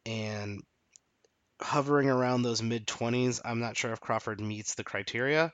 and 0.05 0.61
hovering 1.61 2.11
around 2.11 2.43
those 2.43 2.63
mid 2.63 2.87
20s. 2.87 3.41
I'm 3.45 3.61
not 3.61 3.77
sure 3.77 3.93
if 3.93 4.01
Crawford 4.01 4.41
meets 4.41 4.75
the 4.75 4.85
criteria, 4.85 5.53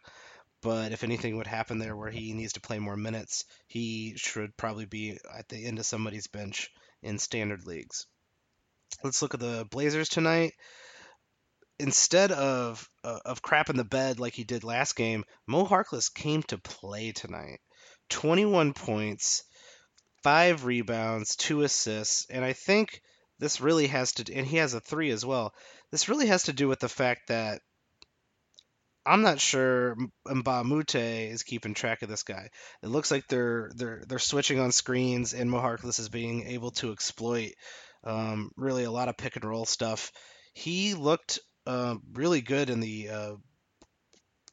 but 0.62 0.92
if 0.92 1.04
anything 1.04 1.36
would 1.36 1.46
happen 1.46 1.78
there 1.78 1.96
where 1.96 2.10
he 2.10 2.32
needs 2.32 2.54
to 2.54 2.60
play 2.60 2.78
more 2.78 2.96
minutes, 2.96 3.44
he 3.66 4.14
should 4.16 4.56
probably 4.56 4.86
be 4.86 5.18
at 5.36 5.48
the 5.48 5.64
end 5.64 5.78
of 5.78 5.86
somebody's 5.86 6.26
bench 6.26 6.70
in 7.02 7.18
standard 7.18 7.66
leagues. 7.66 8.06
Let's 9.02 9.22
look 9.22 9.34
at 9.34 9.40
the 9.40 9.66
Blazers 9.70 10.08
tonight. 10.08 10.52
Instead 11.78 12.30
of 12.32 12.88
uh, 13.02 13.18
of 13.24 13.42
crap 13.42 13.70
in 13.70 13.76
the 13.76 13.84
bed 13.84 14.20
like 14.20 14.34
he 14.34 14.44
did 14.44 14.64
last 14.64 14.94
game, 14.94 15.24
Mo 15.46 15.64
Harkless 15.64 16.12
came 16.12 16.42
to 16.44 16.58
play 16.58 17.12
tonight. 17.12 17.60
21 18.10 18.74
points, 18.74 19.42
five 20.22 20.64
rebounds, 20.64 21.34
two 21.34 21.62
assists, 21.62 22.26
and 22.30 22.44
I 22.44 22.52
think 22.52 23.00
this 23.38 23.60
really 23.60 23.88
has 23.88 24.12
to, 24.12 24.34
and 24.34 24.46
he 24.46 24.58
has 24.58 24.74
a 24.74 24.80
three 24.80 25.10
as 25.10 25.24
well. 25.24 25.52
This 25.90 26.08
really 26.08 26.26
has 26.26 26.44
to 26.44 26.52
do 26.52 26.68
with 26.68 26.78
the 26.78 26.88
fact 26.88 27.28
that 27.28 27.60
I'm 29.04 29.22
not 29.22 29.40
sure 29.40 29.96
a 30.26 31.28
is 31.30 31.42
keeping 31.42 31.74
track 31.74 32.02
of 32.02 32.08
this 32.08 32.22
guy. 32.22 32.50
It 32.82 32.88
looks 32.88 33.10
like 33.10 33.26
they're 33.26 33.70
they're 33.74 34.04
they're 34.06 34.18
switching 34.20 34.60
on 34.60 34.70
screens, 34.70 35.34
and 35.34 35.50
Mo 35.50 35.60
Harkless 35.60 35.98
is 35.98 36.08
being 36.08 36.46
able 36.46 36.70
to 36.72 36.92
exploit 36.92 37.52
um, 38.04 38.52
really 38.56 38.84
a 38.84 38.90
lot 38.90 39.08
of 39.08 39.16
pick 39.16 39.34
and 39.34 39.44
roll 39.44 39.64
stuff. 39.64 40.12
He 40.54 40.94
looked 40.94 41.40
uh, 41.66 41.96
really 42.12 42.40
good 42.40 42.70
in 42.70 42.80
the 42.80 43.08
uh, 43.08 43.34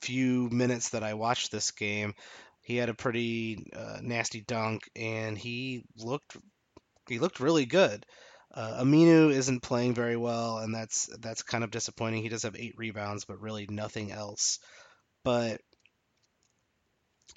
few 0.01 0.49
minutes 0.49 0.89
that 0.89 1.03
I 1.03 1.13
watched 1.13 1.51
this 1.51 1.71
game. 1.71 2.13
He 2.61 2.75
had 2.75 2.89
a 2.89 2.93
pretty 2.93 3.65
uh, 3.75 3.99
nasty 4.01 4.41
dunk, 4.41 4.83
and 4.95 5.37
he 5.37 5.83
looked 5.97 6.37
he 7.07 7.19
looked 7.19 7.39
really 7.39 7.65
good. 7.65 8.05
Uh, 8.53 8.83
Aminu 8.83 9.31
isn't 9.31 9.61
playing 9.61 9.93
very 9.93 10.17
well, 10.17 10.59
and 10.59 10.73
that's 10.73 11.09
that's 11.19 11.43
kind 11.43 11.63
of 11.63 11.71
disappointing. 11.71 12.23
He 12.23 12.29
does 12.29 12.43
have 12.43 12.55
eight 12.55 12.75
rebounds, 12.77 13.25
but 13.25 13.41
really 13.41 13.67
nothing 13.69 14.11
else. 14.11 14.59
But 15.23 15.61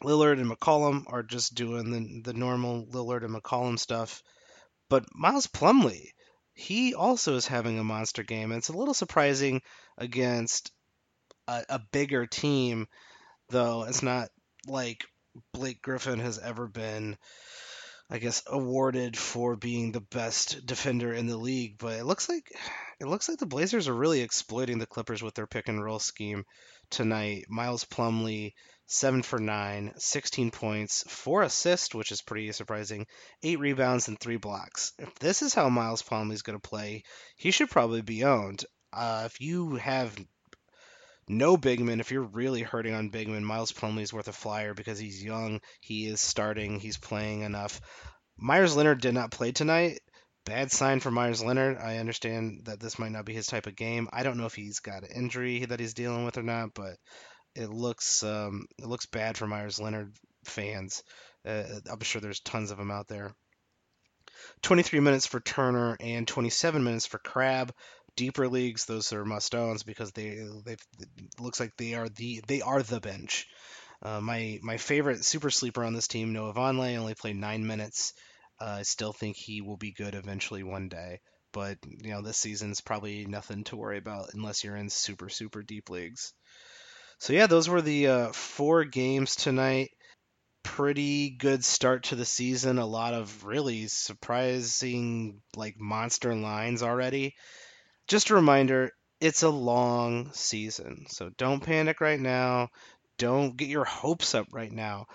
Lillard 0.02 0.40
and 0.40 0.50
McCollum 0.50 1.04
are 1.06 1.22
just 1.22 1.54
doing 1.54 1.90
the 1.90 2.32
the 2.32 2.38
normal 2.38 2.86
Lillard 2.86 3.24
and 3.24 3.34
McCollum 3.34 3.78
stuff. 3.78 4.22
But 4.88 5.04
Miles 5.14 5.46
Plumlee, 5.46 6.10
he 6.54 6.94
also 6.94 7.36
is 7.36 7.46
having 7.46 7.78
a 7.78 7.84
monster 7.84 8.22
game, 8.22 8.52
and 8.52 8.58
it's 8.58 8.68
a 8.68 8.76
little 8.76 8.94
surprising 8.94 9.62
against 9.96 10.70
a, 11.48 11.64
a 11.68 11.80
bigger 11.92 12.26
team, 12.26 12.86
though. 13.48 13.84
It's 13.84 14.02
not 14.02 14.28
like 14.66 15.04
Blake 15.52 15.82
Griffin 15.82 16.18
has 16.18 16.38
ever 16.38 16.66
been, 16.66 17.16
I 18.10 18.18
guess, 18.18 18.42
awarded 18.46 19.16
for 19.16 19.56
being 19.56 19.92
the 19.92 20.00
best 20.00 20.66
defender 20.66 21.12
in 21.12 21.26
the 21.26 21.36
league. 21.36 21.78
But 21.78 21.98
it 21.98 22.04
looks 22.04 22.28
like 22.28 22.52
it 23.00 23.06
looks 23.06 23.28
like 23.28 23.38
the 23.38 23.46
Blazers 23.46 23.88
are 23.88 23.94
really 23.94 24.20
exploiting 24.20 24.78
the 24.78 24.86
Clippers 24.86 25.22
with 25.22 25.34
their 25.34 25.46
pick 25.46 25.68
and 25.68 25.82
roll 25.82 25.98
scheme 25.98 26.44
tonight. 26.90 27.46
Miles 27.48 27.84
Plumlee, 27.84 28.52
seven 28.92 29.22
for 29.22 29.38
nine, 29.38 29.92
16 29.96 30.50
points, 30.50 31.04
four 31.08 31.42
assists, 31.42 31.94
which 31.94 32.12
is 32.12 32.22
pretty 32.22 32.52
surprising, 32.52 33.06
eight 33.42 33.58
rebounds 33.58 34.08
and 34.08 34.18
three 34.18 34.36
blocks. 34.36 34.92
If 34.98 35.14
this 35.18 35.42
is 35.42 35.54
how 35.54 35.68
Miles 35.68 36.02
Plumlee 36.02 36.34
is 36.34 36.42
going 36.42 36.60
to 36.60 36.68
play, 36.68 37.04
he 37.36 37.50
should 37.50 37.70
probably 37.70 38.02
be 38.02 38.24
owned. 38.24 38.64
Uh, 38.92 39.22
if 39.26 39.40
you 39.40 39.76
have 39.76 40.14
no 41.28 41.56
big 41.56 41.80
Bigman. 41.80 42.00
If 42.00 42.10
you're 42.10 42.22
really 42.22 42.62
hurting 42.62 42.94
on 42.94 43.08
big 43.08 43.28
Bigman, 43.28 43.42
Miles 43.42 43.72
Plumlee 43.72 44.02
is 44.02 44.12
worth 44.12 44.28
a 44.28 44.32
flyer 44.32 44.74
because 44.74 44.98
he's 44.98 45.22
young. 45.22 45.60
He 45.80 46.06
is 46.06 46.20
starting. 46.20 46.80
He's 46.80 46.98
playing 46.98 47.42
enough. 47.42 47.80
Meyers 48.36 48.76
Leonard 48.76 49.00
did 49.00 49.14
not 49.14 49.30
play 49.30 49.52
tonight. 49.52 50.00
Bad 50.44 50.72
sign 50.72 51.00
for 51.00 51.10
Meyers 51.10 51.42
Leonard. 51.42 51.78
I 51.78 51.98
understand 51.98 52.62
that 52.64 52.80
this 52.80 52.98
might 52.98 53.12
not 53.12 53.24
be 53.24 53.32
his 53.32 53.46
type 53.46 53.66
of 53.66 53.76
game. 53.76 54.08
I 54.12 54.24
don't 54.24 54.36
know 54.36 54.46
if 54.46 54.54
he's 54.54 54.80
got 54.80 55.04
an 55.04 55.10
injury 55.14 55.64
that 55.64 55.78
he's 55.78 55.94
dealing 55.94 56.24
with 56.24 56.36
or 56.36 56.42
not, 56.42 56.74
but 56.74 56.96
it 57.54 57.70
looks 57.70 58.22
um, 58.22 58.66
it 58.78 58.86
looks 58.86 59.06
bad 59.06 59.36
for 59.36 59.46
Meyers 59.46 59.80
Leonard 59.80 60.12
fans. 60.44 61.02
Uh, 61.44 61.64
I'm 61.90 62.00
sure 62.00 62.20
there's 62.20 62.40
tons 62.40 62.70
of 62.70 62.78
them 62.78 62.90
out 62.90 63.08
there. 63.08 63.34
23 64.62 65.00
minutes 65.00 65.26
for 65.26 65.40
Turner 65.40 65.96
and 66.00 66.26
27 66.26 66.82
minutes 66.84 67.06
for 67.06 67.18
Crabbe. 67.18 67.72
deeper 68.16 68.48
leagues, 68.48 68.84
those 68.84 69.12
are 69.12 69.24
must 69.24 69.54
owns 69.54 69.82
because 69.82 70.12
they 70.12 70.38
they 70.64 70.76
looks 71.40 71.60
like 71.60 71.76
they 71.76 71.94
are 71.94 72.08
the 72.08 72.42
they 72.46 72.60
are 72.60 72.82
the 72.82 73.00
bench. 73.00 73.46
Uh, 74.02 74.20
my 74.20 74.58
my 74.62 74.76
favorite 74.76 75.24
super 75.24 75.50
sleeper 75.50 75.84
on 75.84 75.94
this 75.94 76.08
team, 76.08 76.32
Noah 76.32 76.54
Vonleh, 76.54 76.96
only 76.96 77.14
played 77.14 77.36
nine 77.36 77.66
minutes. 77.66 78.14
Uh, 78.60 78.76
I 78.80 78.82
still 78.82 79.12
think 79.12 79.36
he 79.36 79.60
will 79.60 79.76
be 79.76 79.92
good 79.92 80.14
eventually 80.14 80.62
one 80.62 80.88
day, 80.88 81.20
but 81.52 81.78
you 81.86 82.10
know 82.10 82.22
this 82.22 82.38
season's 82.38 82.80
probably 82.80 83.26
nothing 83.26 83.64
to 83.64 83.76
worry 83.76 83.98
about 83.98 84.34
unless 84.34 84.64
you're 84.64 84.76
in 84.76 84.90
super 84.90 85.28
super 85.28 85.62
deep 85.62 85.90
leagues. 85.90 86.32
So 87.22 87.32
yeah, 87.32 87.46
those 87.46 87.68
were 87.68 87.80
the 87.80 88.08
uh, 88.08 88.32
four 88.32 88.82
games 88.82 89.36
tonight. 89.36 89.92
Pretty 90.64 91.30
good 91.30 91.64
start 91.64 92.02
to 92.04 92.16
the 92.16 92.24
season. 92.24 92.78
A 92.78 92.84
lot 92.84 93.14
of 93.14 93.44
really 93.44 93.86
surprising 93.86 95.40
like 95.54 95.76
monster 95.78 96.34
lines 96.34 96.82
already 96.82 97.36
just 98.08 98.30
a 98.30 98.34
reminder 98.34 98.90
it's 99.20 99.44
a 99.44 99.48
long 99.48 100.32
season. 100.32 101.06
So 101.08 101.30
don't 101.38 101.62
panic 101.62 102.00
right 102.00 102.18
now. 102.18 102.70
Don't 103.18 103.56
get 103.56 103.68
your 103.68 103.84
hopes 103.84 104.34
up 104.34 104.48
right 104.52 104.72
now. 104.72 105.06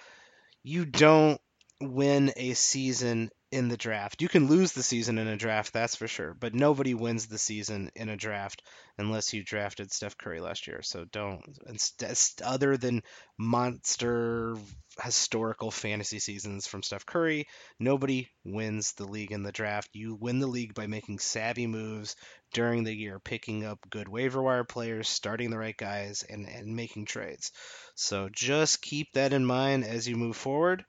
You 0.64 0.86
don't 0.86 1.42
win 1.82 2.32
a 2.38 2.54
season 2.54 3.30
in 3.52 3.70
the 3.70 3.78
draft. 3.78 4.22
You 4.22 4.28
can 4.28 4.48
lose 4.48 4.74
the 4.74 4.84
season 4.84 5.18
in 5.18 5.28
a 5.28 5.38
draft, 5.38 5.72
that's 5.72 5.96
for 5.96 6.08
sure, 6.08 6.34
but 6.34 6.54
nobody 6.54 6.94
wins 6.94 7.28
the 7.28 7.38
season 7.38 7.90
in 7.96 8.10
a 8.10 8.18
draft 8.18 8.62
unless 8.98 9.34
you 9.34 9.44
drafted 9.44 9.92
Steph 9.92 10.18
Curry 10.18 10.42
last 10.42 10.68
year. 10.68 10.82
So 10.82 11.06
don't 11.06 11.42
uh, 11.68 12.14
other 12.44 12.78
than 12.78 13.04
monster 13.38 14.58
historical 15.02 15.72
fantasy 15.72 16.20
seasons 16.20 16.68
from 16.68 16.84
Steph 16.84 17.06
Curry, 17.06 17.48
nobody 17.80 18.28
wins 18.44 18.94
the 18.94 19.08
league 19.08 19.32
in 19.32 19.44
the 19.44 19.52
draft. 19.52 19.90
You 19.94 20.16
win 20.16 20.40
the 20.40 20.48
league 20.48 20.74
by 20.74 20.88
making 20.88 21.20
savvy 21.20 21.68
moves 21.68 22.16
during 22.54 22.84
the 22.84 22.96
year, 22.96 23.20
picking 23.20 23.64
up 23.64 23.80
good 23.90 24.08
waiver 24.10 24.42
wire 24.42 24.64
players, 24.66 25.08
starting 25.08 25.52
the 25.52 25.58
right 25.58 25.78
guys 25.78 26.24
and 26.24 26.48
and 26.48 26.76
making 26.76 27.06
trades. 27.06 27.52
So 27.96 28.30
just 28.32 28.82
keep 28.82 29.14
that 29.14 29.34
in 29.34 29.46
mind 29.46 29.86
as 29.86 30.08
you 30.08 30.16
move 30.18 30.36
forward. 30.36 30.84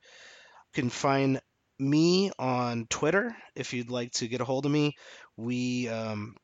You 0.75 0.83
can 0.83 0.91
find 0.91 1.41
me 1.79 2.31
on 2.39 2.87
Twitter 2.89 3.37
if 3.55 3.73
you'd 3.73 3.91
like 3.91 4.13
to 4.13 4.29
get 4.29 4.41
a 4.41 4.45
hold 4.45 4.67
of 4.67 4.73
me. 4.73 4.95
We 5.37 5.89
um, 5.89 6.35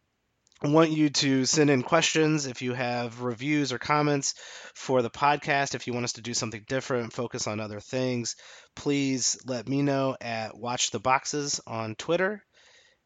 want 0.63 0.91
you 0.91 1.11
to 1.11 1.45
send 1.45 1.71
in 1.71 1.83
questions 1.83 2.47
if 2.47 2.63
you 2.63 2.73
have 2.75 3.21
reviews 3.21 3.73
or 3.73 3.79
comments 3.79 4.35
for 4.75 5.03
the 5.03 5.11
podcast. 5.11 5.75
If 5.75 5.87
you 5.87 5.93
want 5.93 6.05
us 6.05 6.15
to 6.15 6.23
do 6.23 6.35
something 6.35 6.65
different, 6.69 7.13
focus 7.13 7.47
on 7.47 7.61
other 7.61 7.81
things, 7.81 8.37
please 8.77 9.39
let 9.47 9.69
me 9.69 9.83
know 9.83 10.17
at 10.21 10.57
Watch 10.57 10.91
the 10.91 11.01
Boxes 11.01 11.61
on 11.67 11.95
Twitter. 11.97 12.43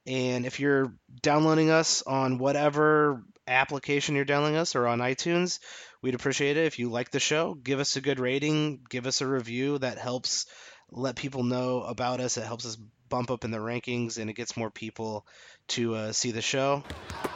And 0.06 0.46
if 0.46 0.58
you're 0.58 0.94
downloading 1.20 1.70
us 1.70 2.02
on 2.02 2.38
whatever 2.38 3.22
application 3.46 4.14
you're 4.14 4.24
downloading 4.24 4.56
us 4.56 4.74
or 4.74 4.86
on 4.86 5.00
iTunes, 5.00 5.58
we'd 6.02 6.14
appreciate 6.14 6.56
it 6.56 6.66
if 6.66 6.78
you 6.78 6.90
like 6.90 7.10
the 7.10 7.20
show. 7.20 7.54
Give 7.54 7.80
us 7.80 7.96
a 7.96 8.00
good 8.00 8.20
rating, 8.20 8.80
give 8.88 9.06
us 9.06 9.20
a 9.20 9.26
review. 9.26 9.78
That 9.78 9.98
helps 9.98 10.46
let 10.90 11.16
people 11.16 11.42
know 11.42 11.82
about 11.82 12.20
us. 12.20 12.36
It 12.36 12.44
helps 12.44 12.66
us 12.66 12.76
bump 13.08 13.30
up 13.30 13.44
in 13.44 13.50
the 13.50 13.58
rankings 13.58 14.18
and 14.18 14.28
it 14.28 14.34
gets 14.34 14.56
more 14.56 14.70
people 14.70 15.26
to 15.68 15.94
uh, 15.94 16.12
see 16.12 16.30
the 16.30 16.42
show. 16.42 16.82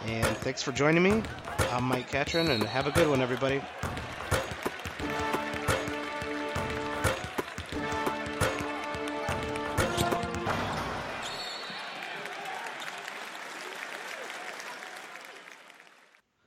And 0.06 0.36
thanks 0.38 0.62
for 0.62 0.72
joining 0.72 1.02
me. 1.02 1.22
I'm 1.70 1.84
Mike 1.84 2.10
Catron, 2.10 2.50
and 2.50 2.62
have 2.64 2.86
a 2.86 2.90
good 2.90 3.08
one, 3.08 3.20
everybody. 3.20 3.62